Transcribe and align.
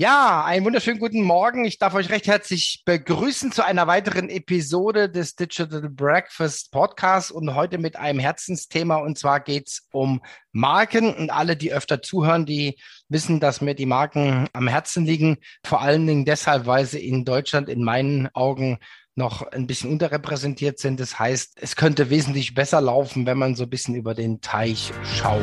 Ja, 0.00 0.44
einen 0.44 0.64
wunderschönen 0.64 1.00
guten 1.00 1.22
Morgen. 1.22 1.64
Ich 1.64 1.76
darf 1.76 1.92
euch 1.92 2.08
recht 2.08 2.28
herzlich 2.28 2.82
begrüßen 2.84 3.50
zu 3.50 3.64
einer 3.64 3.88
weiteren 3.88 4.28
Episode 4.28 5.10
des 5.10 5.34
Digital 5.34 5.90
Breakfast 5.90 6.70
Podcasts 6.70 7.32
und 7.32 7.56
heute 7.56 7.78
mit 7.78 7.96
einem 7.96 8.20
Herzensthema 8.20 8.98
und 8.98 9.18
zwar 9.18 9.40
geht's 9.40 9.88
um 9.90 10.20
Marken 10.52 11.12
und 11.12 11.30
alle, 11.30 11.56
die 11.56 11.72
öfter 11.72 12.00
zuhören, 12.00 12.46
die 12.46 12.78
wissen, 13.08 13.40
dass 13.40 13.60
mir 13.60 13.74
die 13.74 13.86
Marken 13.86 14.46
am 14.52 14.68
Herzen 14.68 15.04
liegen. 15.04 15.38
Vor 15.64 15.80
allen 15.80 16.06
Dingen 16.06 16.24
deshalb, 16.24 16.66
weil 16.66 16.86
sie 16.86 17.04
in 17.04 17.24
Deutschland 17.24 17.68
in 17.68 17.82
meinen 17.82 18.28
Augen 18.34 18.78
noch 19.16 19.42
ein 19.42 19.66
bisschen 19.66 19.90
unterrepräsentiert 19.90 20.78
sind. 20.78 21.00
Das 21.00 21.18
heißt, 21.18 21.58
es 21.60 21.74
könnte 21.74 22.08
wesentlich 22.08 22.54
besser 22.54 22.80
laufen, 22.80 23.26
wenn 23.26 23.36
man 23.36 23.56
so 23.56 23.64
ein 23.64 23.70
bisschen 23.70 23.96
über 23.96 24.14
den 24.14 24.40
Teich 24.40 24.92
schaut. 25.02 25.42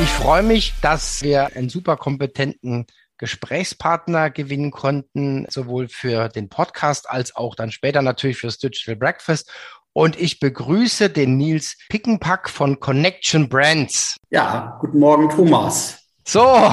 Ich 0.00 0.08
freue 0.08 0.42
mich, 0.42 0.74
dass 0.80 1.22
wir 1.22 1.54
einen 1.54 1.68
super 1.68 1.96
kompetenten 1.96 2.86
Gesprächspartner 3.18 4.30
gewinnen 4.30 4.70
konnten, 4.70 5.46
sowohl 5.48 5.88
für 5.88 6.28
den 6.28 6.48
Podcast 6.48 7.08
als 7.08 7.36
auch 7.36 7.54
dann 7.54 7.70
später 7.70 8.02
natürlich 8.02 8.38
fürs 8.38 8.58
Digital 8.58 8.96
Breakfast. 8.96 9.52
Und 9.92 10.18
ich 10.18 10.40
begrüße 10.40 11.10
den 11.10 11.36
Nils 11.36 11.76
Pickenpack 11.88 12.48
von 12.48 12.80
Connection 12.80 13.48
Brands. 13.48 14.16
Ja, 14.30 14.78
guten 14.80 14.98
Morgen, 14.98 15.28
Thomas. 15.28 15.98
So, 16.24 16.40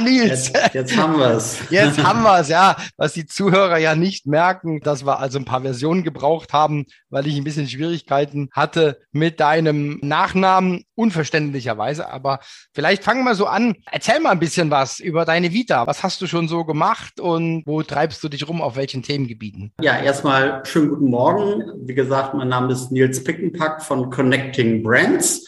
Nils. 0.00 0.52
Jetzt, 0.52 0.74
jetzt 0.74 0.96
haben 0.96 1.18
wir 1.18 1.30
es. 1.30 1.58
Jetzt 1.70 2.02
haben 2.02 2.22
wir 2.22 2.38
es, 2.40 2.48
ja. 2.48 2.76
Was 2.96 3.12
die 3.12 3.26
Zuhörer 3.26 3.78
ja 3.78 3.94
nicht 3.94 4.26
merken, 4.26 4.80
dass 4.80 5.04
wir 5.04 5.18
also 5.18 5.38
ein 5.38 5.44
paar 5.44 5.62
Versionen 5.62 6.04
gebraucht 6.04 6.52
haben, 6.52 6.86
weil 7.10 7.26
ich 7.26 7.36
ein 7.36 7.44
bisschen 7.44 7.68
Schwierigkeiten 7.68 8.48
hatte 8.52 9.00
mit 9.12 9.40
deinem 9.40 9.98
Nachnamen, 10.02 10.84
unverständlicherweise. 10.94 12.10
Aber 12.10 12.40
vielleicht 12.72 13.04
fangen 13.04 13.24
wir 13.24 13.34
so 13.34 13.46
an. 13.46 13.74
Erzähl 13.90 14.20
mal 14.20 14.30
ein 14.30 14.38
bisschen 14.38 14.70
was 14.70 15.00
über 15.00 15.24
deine 15.24 15.52
Vita. 15.52 15.86
Was 15.86 16.02
hast 16.02 16.20
du 16.20 16.26
schon 16.26 16.48
so 16.48 16.64
gemacht 16.64 17.20
und 17.20 17.62
wo 17.66 17.82
treibst 17.82 18.22
du 18.22 18.28
dich 18.28 18.46
rum, 18.48 18.60
auf 18.60 18.76
welchen 18.76 19.02
Themengebieten? 19.02 19.72
Ja, 19.80 19.98
erstmal 19.98 20.62
schönen 20.64 20.90
guten 20.90 21.10
Morgen. 21.10 21.64
Wie 21.86 21.94
gesagt, 21.94 22.34
mein 22.34 22.48
Name 22.48 22.72
ist 22.72 22.92
Nils 22.92 23.22
Pickenpack 23.24 23.82
von 23.82 24.10
Connecting 24.10 24.82
Brands. 24.82 25.46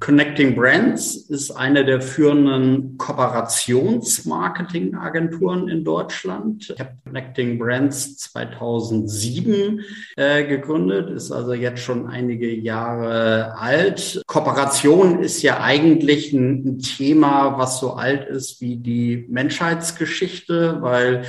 Connecting 0.00 0.54
Brands 0.54 1.16
ist 1.16 1.50
eine 1.52 1.84
der 1.84 2.00
führenden 2.00 2.96
Kooperationsmarketingagenturen 2.98 5.68
in 5.68 5.84
Deutschland. 5.84 6.70
Ich 6.74 6.80
habe 6.80 6.96
Connecting 7.04 7.58
Brands 7.58 8.16
2007 8.18 9.80
äh, 10.16 10.44
gegründet, 10.44 11.10
ist 11.10 11.32
also 11.32 11.54
jetzt 11.54 11.80
schon 11.80 12.06
einige 12.06 12.52
Jahre 12.52 13.56
alt. 13.58 14.22
Kooperation 14.26 15.20
ist 15.20 15.40
ja 15.42 15.60
eigentlich 15.60 16.32
ein, 16.32 16.64
ein 16.66 16.78
Thema, 16.80 17.58
was 17.58 17.80
so 17.80 17.94
alt 17.94 18.28
ist 18.28 18.60
wie 18.60 18.76
die 18.76 19.26
Menschheitsgeschichte, 19.28 20.78
weil 20.80 21.24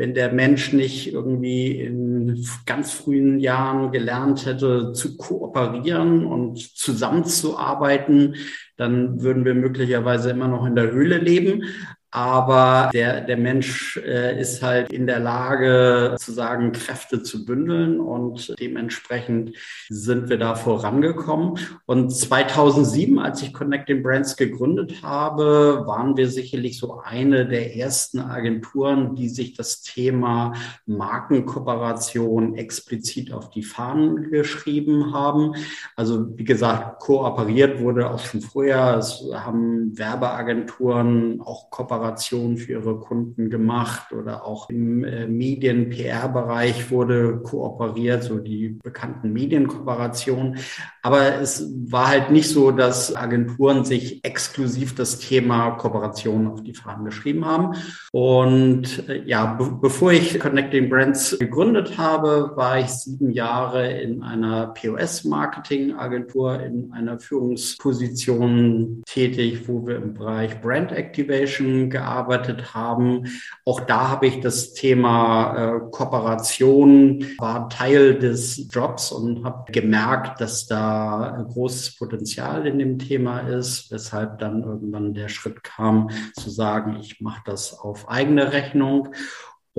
wenn 0.00 0.14
der 0.14 0.32
Mensch 0.32 0.72
nicht 0.72 1.12
irgendwie 1.12 1.78
in 1.78 2.46
ganz 2.64 2.90
frühen 2.90 3.38
Jahren 3.38 3.92
gelernt 3.92 4.46
hätte 4.46 4.94
zu 4.94 5.18
kooperieren 5.18 6.24
und 6.24 6.58
zusammenzuarbeiten, 6.74 8.36
dann 8.78 9.20
würden 9.20 9.44
wir 9.44 9.54
möglicherweise 9.54 10.30
immer 10.30 10.48
noch 10.48 10.64
in 10.64 10.74
der 10.74 10.90
Höhle 10.90 11.18
leben. 11.18 11.64
Aber 12.12 12.90
der, 12.92 13.20
der 13.20 13.36
Mensch 13.36 13.96
äh, 13.98 14.40
ist 14.40 14.62
halt 14.62 14.92
in 14.92 15.06
der 15.06 15.20
Lage 15.20 16.16
zu 16.18 16.32
sagen, 16.32 16.72
Kräfte 16.72 17.22
zu 17.22 17.44
bündeln 17.44 18.00
und 18.00 18.52
dementsprechend 18.58 19.56
sind 19.88 20.28
wir 20.28 20.36
da 20.36 20.56
vorangekommen. 20.56 21.58
Und 21.86 22.10
2007, 22.10 23.20
als 23.20 23.42
ich 23.42 23.52
Connecting 23.52 24.02
Brands 24.02 24.36
gegründet 24.36 25.02
habe, 25.04 25.84
waren 25.86 26.16
wir 26.16 26.28
sicherlich 26.28 26.78
so 26.78 27.00
eine 27.00 27.46
der 27.46 27.76
ersten 27.76 28.18
Agenturen, 28.18 29.14
die 29.14 29.28
sich 29.28 29.54
das 29.54 29.82
Thema 29.82 30.54
Markenkooperation 30.86 32.56
explizit 32.56 33.32
auf 33.32 33.50
die 33.50 33.62
Fahnen 33.62 34.30
geschrieben 34.32 35.14
haben. 35.14 35.54
Also 35.94 36.36
wie 36.36 36.44
gesagt, 36.44 36.98
kooperiert 36.98 37.80
wurde 37.80 38.10
auch 38.10 38.18
schon 38.18 38.40
vorher. 38.40 38.96
Es 38.98 39.22
haben 39.32 39.96
Werbeagenturen 39.96 41.40
auch 41.40 41.70
kooperiert 41.70 41.99
Kooperation 42.00 42.56
für 42.56 42.72
ihre 42.72 42.98
Kunden 42.98 43.50
gemacht 43.50 44.12
oder 44.12 44.46
auch 44.46 44.70
im 44.70 45.04
äh, 45.04 45.26
Medien-PR-Bereich 45.26 46.90
wurde 46.90 47.40
kooperiert, 47.42 48.22
so 48.22 48.38
die 48.38 48.78
bekannten 48.82 49.32
Medienkooperationen. 49.32 50.56
Aber 51.02 51.40
es 51.40 51.70
war 51.90 52.08
halt 52.08 52.30
nicht 52.30 52.48
so, 52.48 52.70
dass 52.70 53.14
Agenturen 53.14 53.84
sich 53.84 54.24
exklusiv 54.24 54.94
das 54.94 55.18
Thema 55.18 55.72
Kooperation 55.72 56.46
auf 56.46 56.62
die 56.62 56.74
Fahnen 56.74 57.04
geschrieben 57.04 57.44
haben. 57.44 57.74
Und 58.12 59.06
äh, 59.08 59.22
ja, 59.24 59.54
be 59.54 59.70
bevor 59.80 60.12
ich 60.12 60.38
Connecting 60.40 60.88
Brands 60.88 61.38
gegründet 61.38 61.98
habe, 61.98 62.52
war 62.54 62.78
ich 62.78 62.88
sieben 62.88 63.30
Jahre 63.30 64.00
in 64.00 64.22
einer 64.22 64.68
POS-Marketing-Agentur 64.68 66.60
in 66.60 66.92
einer 66.92 67.18
Führungsposition 67.18 69.02
tätig, 69.06 69.68
wo 69.68 69.86
wir 69.86 69.96
im 69.96 70.14
Bereich 70.14 70.60
Brand 70.60 70.92
Activation 70.92 71.89
gearbeitet 71.90 72.74
haben. 72.74 73.26
Auch 73.64 73.80
da 73.80 74.08
habe 74.08 74.26
ich 74.26 74.40
das 74.40 74.72
Thema 74.72 75.56
äh, 75.56 75.80
Kooperation 75.90 77.26
war 77.38 77.68
Teil 77.68 78.18
des 78.18 78.68
Jobs 78.70 79.12
und 79.12 79.44
habe 79.44 79.70
gemerkt, 79.72 80.40
dass 80.40 80.66
da 80.66 81.44
großes 81.48 81.96
Potenzial 81.96 82.66
in 82.66 82.78
dem 82.78 82.98
Thema 82.98 83.40
ist, 83.40 83.90
weshalb 83.90 84.38
dann 84.38 84.62
irgendwann 84.62 85.14
der 85.14 85.28
Schritt 85.28 85.62
kam 85.62 86.10
zu 86.34 86.50
sagen, 86.50 86.98
ich 87.00 87.20
mache 87.20 87.42
das 87.44 87.78
auf 87.78 88.08
eigene 88.08 88.52
Rechnung. 88.52 89.08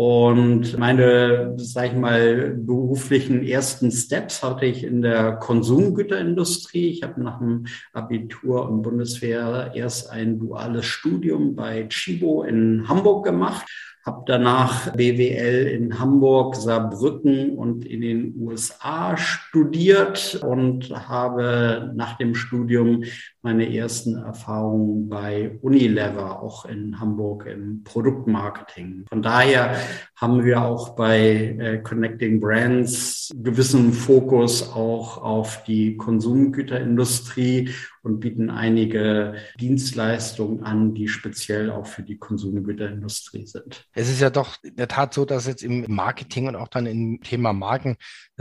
Und 0.03 0.79
meine, 0.79 1.53
sag 1.57 1.91
ich 1.91 1.94
mal, 1.94 2.56
beruflichen 2.56 3.44
ersten 3.44 3.91
Steps 3.91 4.41
hatte 4.41 4.66
ich 4.66 4.84
in 4.84 5.03
der 5.03 5.34
Konsumgüterindustrie. 5.34 6.89
Ich 6.89 7.03
habe 7.03 7.22
nach 7.22 7.38
dem 7.38 7.67
Abitur 7.94 8.67
und 8.67 8.81
Bundeswehr 8.81 9.73
erst 9.75 10.09
ein 10.09 10.40
duales 10.40 10.88
Studium 10.88 11.56
bei 11.56 11.85
Chibo 11.88 12.41
in 12.41 12.88
Hamburg 12.88 13.25
gemacht 13.25 13.67
habe 14.06 14.23
danach 14.25 14.94
BWL 14.94 15.67
in 15.67 16.00
Hamburg, 16.00 16.56
Saarbrücken 16.56 17.57
und 17.57 17.85
in 17.85 18.01
den 18.01 18.35
USA 18.39 19.16
studiert 19.17 20.41
und 20.44 20.89
habe 21.07 21.91
nach 21.95 22.17
dem 22.17 22.34
Studium 22.34 23.03
meine 23.44 23.75
ersten 23.75 24.17
Erfahrungen 24.17 25.09
bei 25.09 25.57
Unilever, 25.61 26.41
auch 26.41 26.66
in 26.66 27.00
Hamburg 27.00 27.45
im 27.45 27.84
Produktmarketing. 27.84 29.06
Von 29.09 29.22
daher 29.22 29.75
haben 30.16 30.44
wir 30.44 30.63
auch 30.63 30.95
bei 30.95 31.56
äh, 31.59 31.78
Connecting 31.79 32.40
Brands 32.40 33.31
gewissen 33.35 33.94
Fokus 33.94 34.72
auch 34.73 35.22
auf 35.22 35.63
die 35.63 35.97
Konsumgüterindustrie 35.97 37.69
und 38.03 38.19
bieten 38.19 38.50
einige 38.50 39.35
Dienstleistungen 39.59 40.64
an, 40.64 40.93
die 40.93 41.08
speziell 41.08 41.70
auch 41.70 41.85
für 41.85 42.03
die 42.03 42.17
Konsumgüterindustrie 42.17 43.46
sind. 43.46 43.85
Es 43.93 44.09
ist 44.09 44.22
ja 44.22 44.29
doch 44.29 44.58
in 44.64 44.76
der 44.76 44.87
Tat 44.87 45.14
so, 45.14 45.26
dass 45.26 45.47
jetzt 45.47 45.64
im 45.64 45.85
Marketing 45.87 46.47
und 46.47 46.55
auch 46.55 46.67
dann 46.67 46.85
im 46.85 47.22
Thema 47.22 47.53
Marken 47.53 47.97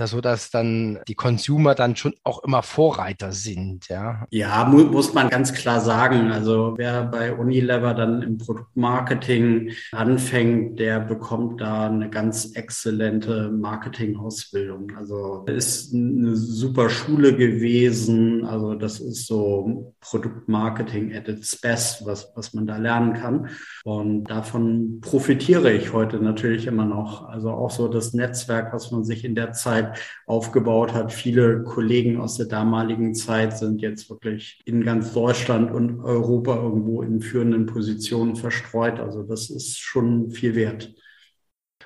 so, 0.06 0.20
dass 0.20 0.50
dann 0.50 0.99
die 1.08 1.14
Consumer 1.14 1.75
dann 1.75 1.97
schon 1.97 2.14
auch 2.25 2.43
immer 2.44 2.62
Vorreiter 2.62 3.32
sind, 3.32 3.88
ja. 3.88 4.26
Ja, 4.31 4.64
mu 4.64 4.85
muss 4.85 5.14
man 5.14 5.29
ganz 5.29 5.52
klar 5.52 5.81
sagen. 5.81 6.31
Also 6.31 6.75
wer 6.76 7.05
bei 7.05 7.35
Unilever 7.35 7.94
dann 7.94 8.23
im 8.23 8.38
Produktmarketing 8.38 9.73
anfängt, 9.93 10.79
der 10.79 11.00
bekommt 11.00 11.61
da 11.61 11.87
eine 11.87 12.11
ganz 12.11 12.52
exzellente 12.55 13.50
Marketingausbildung. 13.50 14.93
Also 14.97 15.44
ist 15.47 15.94
eine 15.94 16.37
super 16.37 16.91
Schule 16.91 17.37
gewesen. 17.37 18.44
Also 18.44 18.75
das 18.75 19.00
ist 19.00 19.26
so 19.26 19.94
Produktmarketing 20.00 21.14
at 21.14 21.29
its 21.29 21.61
best, 21.61 22.06
was, 22.06 22.32
was 22.35 22.55
man 22.55 22.67
da 22.67 22.76
lernen 22.76 23.14
kann. 23.14 23.49
Und 23.85 24.25
davon 24.25 25.00
profitiere 25.00 25.73
ich 25.73 25.93
heute 25.93 26.19
natürlich 26.19 26.67
immer 26.67 26.85
noch. 26.85 27.29
Also 27.29 27.50
auch 27.50 27.70
so 27.70 27.88
das 27.88 28.12
Netzwerk, 28.14 28.73
was 28.73 28.91
man 28.91 29.05
sich 29.05 29.25
in 29.25 29.35
der 29.35 29.52
Zeit 29.52 29.89
Aufgebaut 30.26 30.92
hat. 30.92 31.12
Viele 31.12 31.62
Kollegen 31.62 32.20
aus 32.20 32.37
der 32.37 32.46
damaligen 32.46 33.14
Zeit 33.14 33.58
sind 33.58 33.81
jetzt 33.81 34.08
wirklich 34.10 34.60
in 34.64 34.84
ganz 34.84 35.12
Deutschland 35.12 35.70
und 35.70 36.00
Europa 36.00 36.56
irgendwo 36.56 37.02
in 37.02 37.20
führenden 37.20 37.66
Positionen 37.66 38.37
verstreut. 38.37 39.00
Also 39.00 39.22
das 39.22 39.50
ist 39.50 39.78
schon 39.78 40.31
viel 40.31 40.54
wert 40.54 40.94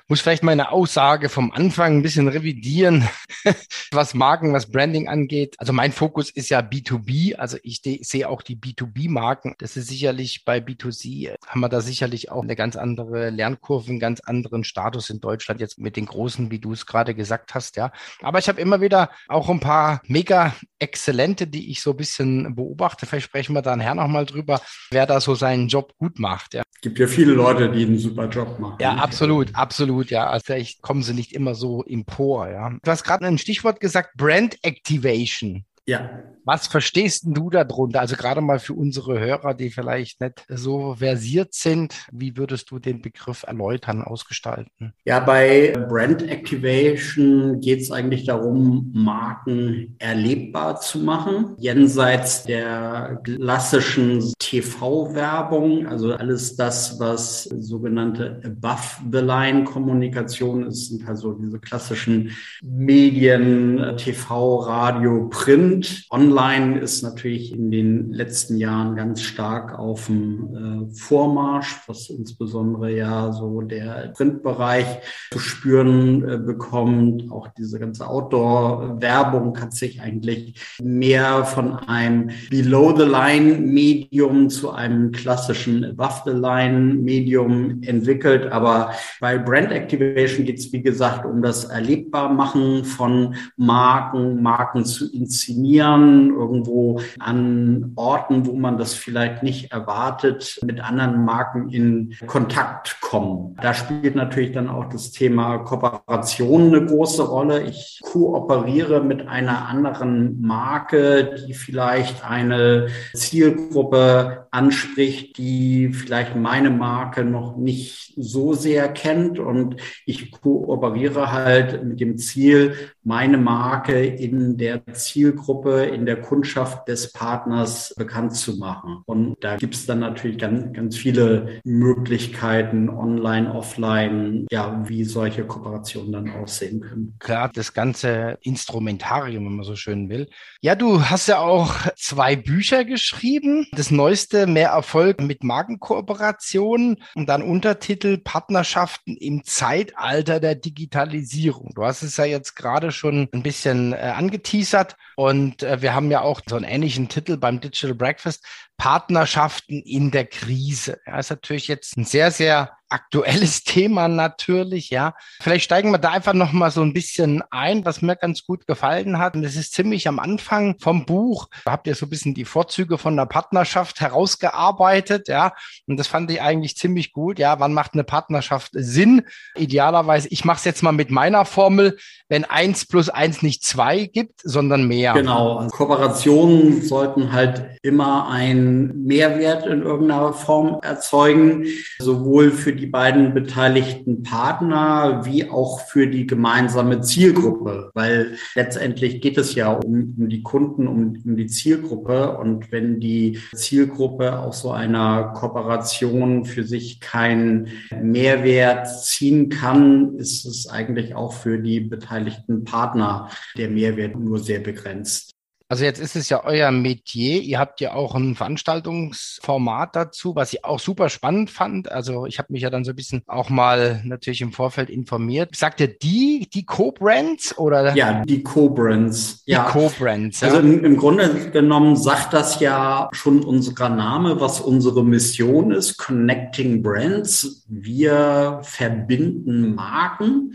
muss 0.07 0.21
vielleicht 0.21 0.43
meine 0.43 0.71
Aussage 0.71 1.29
vom 1.29 1.51
Anfang 1.51 1.97
ein 1.97 2.01
bisschen 2.03 2.27
revidieren, 2.27 3.07
was 3.91 4.13
Marken, 4.13 4.53
was 4.53 4.71
Branding 4.71 5.07
angeht. 5.07 5.55
Also 5.57 5.73
mein 5.73 5.91
Fokus 5.91 6.29
ist 6.29 6.49
ja 6.49 6.59
B2B. 6.59 7.35
Also 7.35 7.57
ich 7.63 7.81
sehe 7.81 8.29
auch 8.29 8.41
die 8.41 8.55
B2B-Marken. 8.55 9.55
Das 9.57 9.77
ist 9.77 9.87
sicherlich 9.87 10.45
bei 10.45 10.59
B2C, 10.59 11.35
haben 11.47 11.59
wir 11.59 11.69
da 11.69 11.81
sicherlich 11.81 12.31
auch 12.31 12.43
eine 12.43 12.55
ganz 12.55 12.75
andere 12.75 13.29
Lernkurve, 13.31 13.89
einen 13.89 13.99
ganz 13.99 14.19
anderen 14.19 14.63
Status 14.63 15.09
in 15.09 15.21
Deutschland 15.21 15.59
jetzt 15.59 15.79
mit 15.79 15.95
den 15.95 16.05
großen, 16.05 16.51
wie 16.51 16.59
du 16.59 16.73
es 16.73 16.85
gerade 16.85 17.15
gesagt 17.15 17.55
hast. 17.55 17.75
Ja, 17.75 17.91
aber 18.21 18.39
ich 18.39 18.47
habe 18.47 18.61
immer 18.61 18.81
wieder 18.81 19.09
auch 19.27 19.49
ein 19.49 19.59
paar 19.59 20.01
mega 20.07 20.55
exzellente, 20.77 21.47
die 21.47 21.71
ich 21.71 21.81
so 21.81 21.91
ein 21.91 21.97
bisschen 21.97 22.55
beobachte. 22.55 23.07
Vielleicht 23.07 23.25
sprechen 23.25 23.53
wir 23.53 23.63
da 23.63 23.75
nachher 23.75 23.95
nochmal 23.95 24.25
drüber, 24.25 24.61
wer 24.91 25.07
da 25.07 25.19
so 25.19 25.33
seinen 25.33 25.67
Job 25.67 25.93
gut 25.97 26.19
macht. 26.19 26.53
Ja. 26.53 26.61
Es 26.75 26.81
gibt 26.81 26.99
ja 26.99 27.07
viele 27.07 27.33
Leute, 27.33 27.71
die 27.71 27.85
einen 27.85 27.97
super 27.97 28.29
Job 28.29 28.59
machen. 28.59 28.77
Ja, 28.79 28.95
absolut, 28.95 29.55
absolut 29.55 29.94
absolut, 29.95 30.11
ja. 30.11 30.29
Also 30.29 30.45
vielleicht 30.45 30.81
kommen 30.81 31.03
sie 31.03 31.13
nicht 31.13 31.33
immer 31.33 31.55
so 31.55 31.83
empor, 31.83 32.49
ja. 32.49 32.69
Du 32.83 32.91
hast 32.91 33.03
gerade 33.03 33.25
ein 33.25 33.37
Stichwort 33.37 33.79
gesagt, 33.79 34.17
Brand 34.17 34.57
Activation. 34.63 35.65
Ja. 35.85 36.23
Was 36.45 36.67
verstehst 36.67 37.25
du 37.25 37.49
darunter? 37.49 37.99
Also 38.01 38.15
gerade 38.15 38.41
mal 38.41 38.59
für 38.59 38.73
unsere 38.73 39.19
Hörer, 39.19 39.55
die 39.55 39.71
vielleicht 39.71 40.21
nicht 40.21 40.45
so 40.47 40.95
versiert 40.95 41.53
sind, 41.53 42.07
wie 42.11 42.37
würdest 42.37 42.69
du 42.71 42.79
den 42.79 43.01
Begriff 43.01 43.43
erläutern, 43.43 44.03
ausgestalten? 44.03 44.93
Ja, 45.05 45.19
bei 45.19 45.73
Brand 45.89 46.21
Activation 46.21 47.59
geht 47.59 47.81
es 47.81 47.91
eigentlich 47.91 48.25
darum, 48.25 48.91
Marken 48.93 49.95
erlebbar 49.99 50.79
zu 50.79 50.99
machen, 50.99 51.55
jenseits 51.57 52.43
der 52.43 53.19
klassischen 53.23 54.31
TV-Werbung, 54.39 55.87
also 55.87 56.13
alles 56.13 56.55
das, 56.55 56.97
was 56.99 57.43
sogenannte 57.43 58.41
Above-the-Line-Kommunikation 58.45 60.67
ist, 60.67 60.89
sind 60.89 61.07
also 61.07 61.33
diese 61.33 61.59
klassischen 61.59 62.31
Medien, 62.61 63.95
TV, 63.97 64.57
Radio, 64.57 65.27
Print 65.29 65.65
Print. 65.65 66.05
Online 66.35 66.79
ist 66.79 67.01
natürlich 67.01 67.53
in 67.53 67.71
den 67.71 68.11
letzten 68.11 68.57
Jahren 68.57 68.97
ganz 68.97 69.21
stark 69.21 69.79
auf 69.79 70.07
dem 70.07 70.89
äh, 70.91 70.93
Vormarsch, 70.93 71.77
was 71.87 72.09
insbesondere 72.09 72.93
ja 72.93 73.31
so 73.31 73.61
der 73.61 74.11
Printbereich 74.17 74.85
zu 75.31 75.39
spüren 75.39 76.27
äh, 76.27 76.37
bekommt. 76.37 77.31
Auch 77.31 77.47
diese 77.57 77.79
ganze 77.79 78.09
Outdoor-Werbung 78.09 79.57
hat 79.61 79.71
sich 79.71 80.01
eigentlich 80.01 80.59
mehr 80.83 81.45
von 81.45 81.75
einem 81.75 82.31
Below-the-Line-Medium 82.49 84.49
zu 84.49 84.71
einem 84.71 85.13
klassischen 85.13 85.85
Above-the-Line-Medium 85.85 87.81
entwickelt. 87.81 88.51
Aber 88.51 88.91
bei 89.21 89.37
Brand 89.37 89.71
Activation 89.71 90.45
geht 90.45 90.59
es, 90.59 90.73
wie 90.73 90.81
gesagt, 90.81 91.25
um 91.25 91.41
das 91.41 91.63
Erlebbarmachen 91.63 92.83
von 92.83 93.35
Marken, 93.55 94.43
Marken 94.43 94.83
zu 94.83 95.09
inszenieren 95.09 96.24
irgendwo 96.29 97.01
an 97.19 97.93
Orten, 97.95 98.45
wo 98.45 98.53
man 98.53 98.77
das 98.77 98.93
vielleicht 98.93 99.43
nicht 99.43 99.71
erwartet, 99.71 100.59
mit 100.65 100.81
anderen 100.81 101.23
Marken 101.25 101.69
in 101.69 102.15
Kontakt 102.27 103.01
kommen. 103.01 103.55
Da 103.61 103.73
spielt 103.73 104.15
natürlich 104.15 104.51
dann 104.51 104.69
auch 104.69 104.89
das 104.89 105.11
Thema 105.11 105.59
Kooperation 105.59 106.67
eine 106.67 106.85
große 106.85 107.23
Rolle. 107.23 107.63
Ich 107.63 107.99
kooperiere 108.03 109.03
mit 109.03 109.27
einer 109.27 109.67
anderen 109.67 110.41
Marke, 110.41 111.35
die 111.47 111.53
vielleicht 111.53 112.29
eine 112.29 112.87
Zielgruppe 113.13 114.47
anspricht, 114.51 115.37
die 115.37 115.89
vielleicht 115.89 116.35
meine 116.35 116.69
Marke 116.69 117.23
noch 117.23 117.57
nicht 117.57 118.13
so 118.17 118.53
sehr 118.53 118.87
kennt 118.89 119.39
und 119.39 119.75
ich 120.05 120.31
kooperiere 120.31 121.31
halt 121.31 121.83
mit 121.83 121.99
dem 121.99 122.17
Ziel, 122.17 122.73
meine 123.03 123.37
Marke 123.37 124.05
in 124.05 124.57
der 124.57 124.85
Zielgruppe, 124.93 125.85
in 125.85 126.05
der 126.05 126.14
Kundschaft 126.17 126.87
des 126.87 127.11
Partners 127.11 127.93
bekannt 127.97 128.35
zu 128.35 128.57
machen. 128.57 129.01
Und 129.05 129.37
da 129.41 129.57
gibt 129.57 129.75
es 129.75 129.85
dann 129.85 129.99
natürlich 129.99 130.37
ganz, 130.37 130.73
ganz 130.73 130.97
viele 130.97 131.59
Möglichkeiten, 131.63 132.89
online, 132.89 133.53
offline, 133.53 134.45
ja, 134.51 134.83
wie 134.87 135.03
solche 135.03 135.45
Kooperationen 135.45 136.11
dann 136.11 136.29
aussehen 136.31 136.81
können. 136.81 137.15
Klar, 137.19 137.51
das 137.53 137.73
ganze 137.73 138.37
Instrumentarium, 138.41 139.45
wenn 139.45 139.55
man 139.55 139.65
so 139.65 139.75
schön 139.75 140.09
will. 140.09 140.29
Ja, 140.61 140.75
du 140.75 141.01
hast 141.01 141.27
ja 141.27 141.39
auch 141.39 141.75
zwei 141.95 142.35
Bücher 142.35 142.85
geschrieben. 142.85 143.67
Das 143.73 143.91
neueste, 143.91 144.47
Mehr 144.47 144.69
Erfolg 144.69 145.21
mit 145.21 145.43
Markenkooperationen 145.43 146.97
und 147.15 147.29
dann 147.29 147.41
Untertitel 147.41 148.17
Partnerschaften 148.17 149.15
im 149.17 149.43
Zeitalter 149.43 150.39
der 150.39 150.55
Digitalisierung. 150.55 151.71
Du 151.75 151.83
hast 151.83 152.03
es 152.03 152.17
ja 152.17 152.25
jetzt 152.25 152.55
gerade 152.55 152.91
schon 152.91 153.27
ein 153.33 153.43
bisschen 153.43 153.93
äh, 153.93 153.97
angeteasert 154.15 154.95
und 155.15 155.63
äh, 155.63 155.81
wir 155.81 155.93
haben 155.93 156.04
ja 156.11 156.21
auch 156.21 156.41
so 156.47 156.55
einen 156.55 156.65
ähnlichen 156.65 157.09
Titel 157.09 157.37
beim 157.37 157.59
Digital 157.59 157.95
Breakfast, 157.95 158.45
Partnerschaften 158.77 159.81
in 159.81 160.11
der 160.11 160.25
Krise. 160.25 160.99
Ja, 161.05 161.19
ist 161.19 161.29
natürlich 161.29 161.67
jetzt 161.67 161.97
ein 161.97 162.05
sehr, 162.05 162.31
sehr 162.31 162.71
aktuelles 162.89 163.63
Thema 163.65 164.07
natürlich, 164.07 164.89
ja. 164.89 165.13
Vielleicht 165.41 165.65
steigen 165.65 165.91
wir 165.91 165.97
da 165.97 166.11
einfach 166.11 166.33
noch 166.33 166.51
mal 166.51 166.71
so 166.71 166.81
ein 166.81 166.93
bisschen 166.93 167.43
ein, 167.49 167.85
was 167.85 168.01
mir 168.01 168.15
ganz 168.15 168.45
gut 168.45 168.67
gefallen 168.67 169.19
hat. 169.19 169.35
Und 169.35 169.43
das 169.43 169.55
ist 169.55 169.73
ziemlich 169.73 170.07
am 170.07 170.19
Anfang 170.19 170.77
vom 170.79 171.05
Buch. 171.05 171.47
Da 171.65 171.71
habt 171.71 171.87
ihr 171.87 171.95
so 171.95 172.05
ein 172.05 172.09
bisschen 172.09 172.33
die 172.33 172.45
Vorzüge 172.45 172.97
von 172.97 173.15
der 173.15 173.25
Partnerschaft 173.25 174.01
herausgearbeitet, 174.01 175.27
ja. 175.27 175.53
Und 175.87 175.97
das 175.97 176.07
fand 176.07 176.31
ich 176.31 176.41
eigentlich 176.41 176.77
ziemlich 176.77 177.11
gut. 177.11 177.39
Ja, 177.39 177.59
wann 177.59 177.73
macht 177.73 177.93
eine 177.93 178.03
Partnerschaft 178.03 178.71
Sinn? 178.73 179.23
Idealerweise, 179.55 180.27
ich 180.29 180.45
mache 180.45 180.57
es 180.57 180.65
jetzt 180.65 180.83
mal 180.83 180.91
mit 180.91 181.11
meiner 181.11 181.45
Formel, 181.45 181.97
wenn 182.29 182.45
eins 182.45 182.85
plus 182.85 183.09
eins 183.09 183.41
nicht 183.41 183.63
zwei 183.63 184.05
gibt, 184.05 184.41
sondern 184.43 184.87
mehr. 184.87 185.13
Genau. 185.13 185.67
Kooperationen 185.69 186.81
sollten 186.81 187.31
halt 187.31 187.77
immer 187.81 188.29
einen 188.29 189.05
Mehrwert 189.05 189.65
in 189.65 189.81
irgendeiner 189.81 190.33
Form 190.33 190.79
erzeugen, 190.81 191.65
sowohl 191.99 192.51
für 192.51 192.74
die 192.75 192.87
beiden 192.87 193.33
beteiligten 193.33 194.23
Partner 194.23 195.21
wie 195.25 195.49
auch 195.49 195.81
für 195.81 196.07
die 196.07 196.27
gemeinsame 196.27 197.01
Zielgruppe, 197.01 197.91
weil 197.93 198.35
letztendlich 198.55 199.21
geht 199.21 199.37
es 199.37 199.55
ja 199.55 199.71
um, 199.71 200.15
um 200.17 200.29
die 200.29 200.43
Kunden, 200.43 200.87
um, 200.87 201.21
um 201.25 201.35
die 201.35 201.47
Zielgruppe. 201.47 202.37
Und 202.37 202.71
wenn 202.71 202.99
die 202.99 203.39
Zielgruppe 203.53 204.39
aus 204.39 204.61
so 204.61 204.71
einer 204.71 205.33
Kooperation 205.35 206.45
für 206.45 206.63
sich 206.63 206.99
keinen 206.99 207.69
Mehrwert 208.01 208.87
ziehen 209.03 209.49
kann, 209.49 210.15
ist 210.15 210.45
es 210.45 210.67
eigentlich 210.67 211.15
auch 211.15 211.33
für 211.33 211.59
die 211.59 211.79
beteiligten 211.79 212.63
Partner 212.63 213.29
der 213.57 213.69
Mehrwert 213.69 214.15
nur 214.15 214.39
sehr 214.39 214.59
begrenzt. 214.59 215.34
Also 215.67 215.83
jetzt 215.83 215.99
ist 215.99 216.15
es 216.15 216.29
ja 216.29 216.43
euer 216.43 216.69
Metier. 216.69 217.41
Ihr 217.41 217.57
habt 217.57 217.81
ja 217.81 217.93
auch 217.93 218.13
ein 218.13 218.35
Veranstaltungsformat 218.35 219.95
dazu, 219.95 220.35
was 220.35 220.53
ich 220.53 220.63
auch 220.63 220.79
super 220.79 221.09
spannend 221.09 221.49
fand. 221.49 221.91
Also 221.91 222.27
ich 222.27 222.37
habe 222.37 222.53
mich 222.53 222.61
ja 222.61 222.69
dann 222.69 222.85
so 222.85 222.91
ein 222.91 222.95
bisschen 222.95 223.23
auch 223.25 223.49
mal 223.49 224.01
natürlich 224.05 224.41
im 224.41 224.51
Vorfeld 224.51 224.91
informiert. 224.91 225.55
Sagt 225.55 225.79
ihr 225.79 225.87
die, 225.87 226.47
die 226.53 226.65
Co-Brands 226.65 227.57
oder? 227.57 227.95
Ja, 227.95 228.23
die 228.23 228.43
Co-Brands. 228.43 229.43
Die 229.45 229.53
ja. 229.53 229.63
Co-Brands. 229.63 230.41
Ja. 230.41 230.49
Also 230.49 230.59
im, 230.59 230.85
im 230.85 230.97
Grunde 230.97 231.49
genommen 231.49 231.95
sagt 231.95 232.33
das 232.33 232.59
ja 232.59 233.09
schon 233.11 233.43
unser 233.43 233.89
Name, 233.89 234.39
was 234.39 234.61
unsere 234.61 235.03
Mission 235.03 235.71
ist. 235.71 235.97
Connecting 235.97 236.83
Brands. 236.83 237.65
Wir 237.67 238.59
verbinden 238.61 239.73
Marken. 239.73 240.53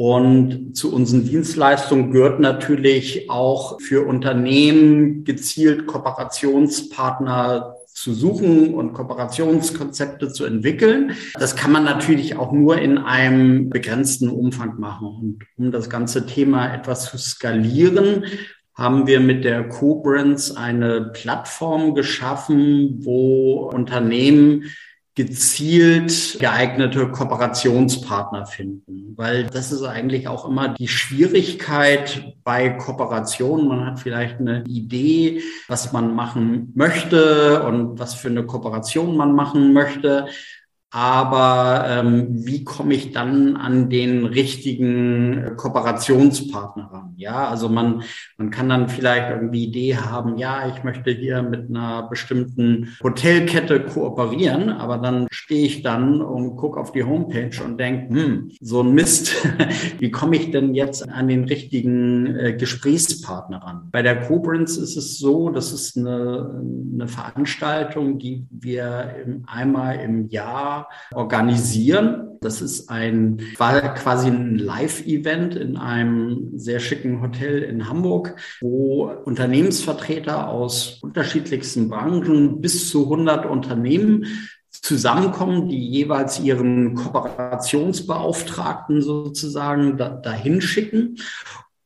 Und 0.00 0.76
zu 0.76 0.94
unseren 0.94 1.24
Dienstleistungen 1.24 2.12
gehört 2.12 2.38
natürlich 2.38 3.28
auch 3.28 3.80
für 3.80 4.06
Unternehmen 4.06 5.24
gezielt 5.24 5.88
Kooperationspartner 5.88 7.74
zu 7.88 8.14
suchen 8.14 8.74
und 8.74 8.92
Kooperationskonzepte 8.92 10.32
zu 10.32 10.44
entwickeln. 10.44 11.16
Das 11.34 11.56
kann 11.56 11.72
man 11.72 11.82
natürlich 11.82 12.36
auch 12.36 12.52
nur 12.52 12.78
in 12.78 12.98
einem 12.98 13.70
begrenzten 13.70 14.28
Umfang 14.28 14.78
machen. 14.78 15.08
Und 15.56 15.66
um 15.66 15.72
das 15.72 15.90
ganze 15.90 16.26
Thema 16.26 16.72
etwas 16.72 17.10
zu 17.10 17.18
skalieren, 17.18 18.24
haben 18.76 19.08
wir 19.08 19.18
mit 19.18 19.42
der 19.42 19.68
Co-Brands 19.68 20.56
eine 20.56 21.10
Plattform 21.12 21.96
geschaffen, 21.96 23.04
wo 23.04 23.68
Unternehmen 23.74 24.62
gezielt 25.18 26.38
geeignete 26.38 27.08
Kooperationspartner 27.08 28.46
finden, 28.46 29.14
weil 29.16 29.46
das 29.46 29.72
ist 29.72 29.82
eigentlich 29.82 30.28
auch 30.28 30.48
immer 30.48 30.68
die 30.68 30.86
Schwierigkeit 30.86 32.36
bei 32.44 32.68
Kooperationen. 32.68 33.66
Man 33.66 33.84
hat 33.84 33.98
vielleicht 33.98 34.38
eine 34.38 34.62
Idee, 34.68 35.42
was 35.66 35.92
man 35.92 36.14
machen 36.14 36.70
möchte 36.76 37.64
und 37.64 37.98
was 37.98 38.14
für 38.14 38.28
eine 38.28 38.46
Kooperation 38.46 39.16
man 39.16 39.34
machen 39.34 39.72
möchte. 39.72 40.28
Aber 40.90 41.84
ähm, 41.86 42.46
wie 42.46 42.64
komme 42.64 42.94
ich 42.94 43.12
dann 43.12 43.56
an 43.56 43.90
den 43.90 44.24
richtigen 44.24 45.54
Kooperationspartner 45.56 46.90
ran? 46.90 47.14
Ja, 47.16 47.48
also 47.48 47.68
man, 47.68 48.02
man 48.38 48.50
kann 48.50 48.70
dann 48.70 48.88
vielleicht 48.88 49.28
irgendwie 49.30 49.64
Idee 49.64 49.96
haben, 49.96 50.38
ja, 50.38 50.66
ich 50.74 50.84
möchte 50.84 51.10
hier 51.10 51.42
mit 51.42 51.68
einer 51.68 52.08
bestimmten 52.08 52.96
Hotelkette 53.02 53.84
kooperieren, 53.84 54.70
aber 54.70 54.96
dann 54.96 55.28
stehe 55.48 55.64
ich 55.64 55.80
dann 55.80 56.20
und 56.20 56.56
gucke 56.56 56.78
auf 56.78 56.92
die 56.92 57.04
Homepage 57.04 57.64
und 57.64 57.80
denke, 57.80 58.14
hm, 58.14 58.50
so 58.60 58.82
ein 58.82 58.92
Mist, 58.92 59.34
wie 59.98 60.10
komme 60.10 60.36
ich 60.36 60.50
denn 60.50 60.74
jetzt 60.74 61.08
an 61.08 61.26
den 61.26 61.44
richtigen 61.44 62.36
äh, 62.36 62.52
Gesprächspartner 62.52 63.62
ran? 63.62 63.88
Bei 63.90 64.02
der 64.02 64.20
Cobrins 64.20 64.76
ist 64.76 64.98
es 64.98 65.16
so, 65.16 65.48
das 65.48 65.72
ist 65.72 65.96
eine, 65.96 66.62
eine 66.92 67.08
Veranstaltung, 67.08 68.18
die 68.18 68.46
wir 68.50 69.24
einmal 69.46 70.00
im 70.00 70.28
Jahr 70.28 70.90
organisieren. 71.14 72.36
Das 72.42 72.60
ist 72.60 72.90
ein 72.90 73.38
quasi 73.56 74.28
ein 74.28 74.58
Live-Event 74.58 75.56
in 75.56 75.78
einem 75.78 76.58
sehr 76.58 76.78
schicken 76.78 77.22
Hotel 77.22 77.62
in 77.62 77.88
Hamburg, 77.88 78.36
wo 78.60 79.10
Unternehmensvertreter 79.24 80.48
aus 80.48 80.98
unterschiedlichsten 81.02 81.88
Branchen 81.88 82.60
bis 82.60 82.90
zu 82.90 83.04
100 83.04 83.46
Unternehmen 83.46 84.26
zusammenkommen, 84.70 85.68
die 85.68 85.88
jeweils 85.88 86.40
ihren 86.40 86.94
Kooperationsbeauftragten 86.94 89.02
sozusagen 89.02 89.96
dahin 89.96 90.60
schicken 90.60 91.16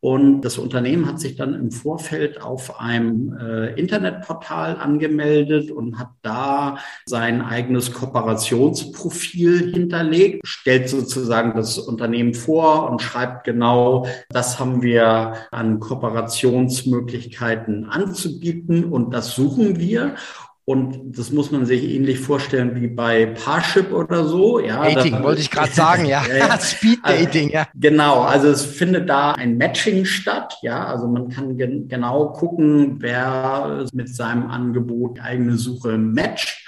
und 0.05 0.41
das 0.41 0.59
Unternehmen 0.59 1.07
hat 1.07 1.21
sich 1.21 1.37
dann 1.37 1.55
im 1.55 1.71
Vorfeld 1.71 2.43
auf 2.43 2.81
einem 2.81 3.39
äh, 3.39 3.79
Internetportal 3.79 4.77
angemeldet 4.77 5.71
und 5.71 6.01
hat 6.01 6.09
da 6.23 6.79
sein 7.07 7.41
eigenes 7.41 7.93
Kooperationsprofil 7.93 9.73
hinterlegt, 9.73 10.41
stellt 10.45 10.89
sozusagen 10.89 11.55
das 11.55 11.79
Unternehmen 11.79 12.35
vor 12.35 12.91
und 12.91 13.01
schreibt 13.01 13.45
genau, 13.45 14.09
das 14.29 14.59
haben 14.59 14.83
wir 14.83 15.35
an 15.53 15.79
Kooperationsmöglichkeiten 15.79 17.89
anzubieten 17.89 18.87
und 18.87 19.15
das 19.15 19.37
suchen 19.37 19.79
wir. 19.79 20.17
Und 20.64 21.19
das 21.19 21.33
muss 21.33 21.50
man 21.50 21.66
sich 21.66 21.83
ähnlich 21.83 22.21
vorstellen 22.21 22.81
wie 22.81 22.87
bei 22.87 23.26
Parship 23.26 23.92
oder 23.92 24.25
so. 24.25 24.61
Ja, 24.61 24.85
Dating 24.85 25.21
wollte 25.23 25.40
ich 25.40 25.50
gerade 25.50 25.73
sagen, 25.73 26.04
ja. 26.04 26.25
ja, 26.28 26.37
ja. 26.37 26.61
Speed 26.61 27.00
Dating, 27.04 27.50
ja. 27.50 27.66
Genau, 27.75 28.21
also 28.21 28.49
es 28.49 28.64
findet 28.64 29.09
da 29.09 29.33
ein 29.33 29.57
Matching 29.57 30.04
statt. 30.04 30.54
Ja, 30.62 30.87
also 30.87 31.09
man 31.09 31.31
kann 31.31 31.57
gen 31.57 31.88
genau 31.88 32.28
gucken, 32.28 32.97
wer 33.00 33.87
mit 33.92 34.14
seinem 34.14 34.47
Angebot 34.47 35.19
eigene 35.21 35.57
Suche 35.57 35.99
matcht. 35.99 36.61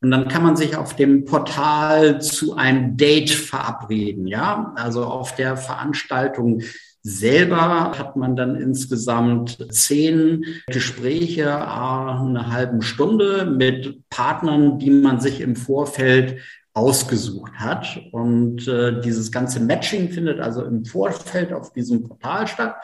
Und 0.00 0.10
dann 0.10 0.28
kann 0.28 0.42
man 0.42 0.56
sich 0.56 0.76
auf 0.76 0.96
dem 0.96 1.24
Portal 1.24 2.20
zu 2.22 2.56
einem 2.56 2.96
Date 2.96 3.30
verabreden. 3.30 4.26
Ja, 4.26 4.72
also 4.76 5.04
auf 5.04 5.34
der 5.34 5.56
Veranstaltung 5.58 6.62
Selber 7.06 7.92
hat 7.98 8.16
man 8.16 8.34
dann 8.34 8.56
insgesamt 8.56 9.58
zehn 9.70 10.42
Gespräche, 10.68 11.54
eine 11.54 12.50
halben 12.50 12.80
Stunde 12.80 13.44
mit 13.44 14.08
Partnern, 14.08 14.78
die 14.78 14.88
man 14.88 15.20
sich 15.20 15.42
im 15.42 15.54
Vorfeld 15.54 16.38
ausgesucht 16.72 17.52
hat. 17.56 18.00
Und 18.10 18.66
äh, 18.66 19.02
dieses 19.02 19.30
ganze 19.30 19.60
Matching 19.60 20.10
findet 20.10 20.40
also 20.40 20.64
im 20.64 20.86
Vorfeld 20.86 21.52
auf 21.52 21.74
diesem 21.74 22.08
Portal 22.08 22.46
statt. 22.48 22.76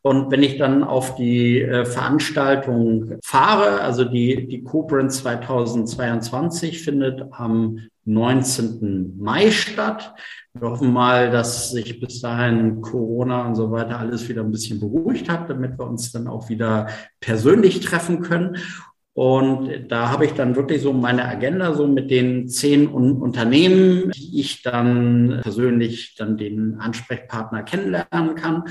Und 0.00 0.30
wenn 0.30 0.42
ich 0.42 0.56
dann 0.56 0.82
auf 0.82 1.14
die 1.14 1.60
äh, 1.60 1.84
Veranstaltung 1.84 3.18
fahre, 3.22 3.82
also 3.82 4.04
die, 4.04 4.48
die 4.48 4.64
Cobran 4.64 5.10
2022 5.10 6.82
findet 6.82 7.22
am 7.32 7.80
19. 8.06 9.18
Mai 9.18 9.50
statt. 9.50 10.14
Wir 10.58 10.70
hoffen 10.70 10.92
mal, 10.92 11.30
dass 11.30 11.70
sich 11.70 12.00
bis 12.00 12.22
dahin 12.22 12.80
Corona 12.80 13.46
und 13.46 13.56
so 13.56 13.70
weiter 13.70 13.98
alles 13.98 14.26
wieder 14.28 14.42
ein 14.42 14.50
bisschen 14.50 14.80
beruhigt 14.80 15.28
hat, 15.28 15.50
damit 15.50 15.78
wir 15.78 15.86
uns 15.86 16.12
dann 16.12 16.28
auch 16.28 16.48
wieder 16.48 16.88
persönlich 17.20 17.80
treffen 17.80 18.22
können. 18.22 18.56
Und 19.12 19.90
da 19.90 20.10
habe 20.10 20.24
ich 20.24 20.32
dann 20.32 20.56
wirklich 20.56 20.82
so 20.82 20.92
meine 20.92 21.26
Agenda 21.26 21.74
so 21.74 21.86
mit 21.86 22.10
den 22.10 22.48
zehn 22.48 22.86
Unternehmen, 22.88 24.10
die 24.12 24.40
ich 24.40 24.62
dann 24.62 25.40
persönlich 25.42 26.14
dann 26.16 26.36
den 26.36 26.78
Ansprechpartner 26.80 27.62
kennenlernen 27.62 28.34
kann 28.34 28.64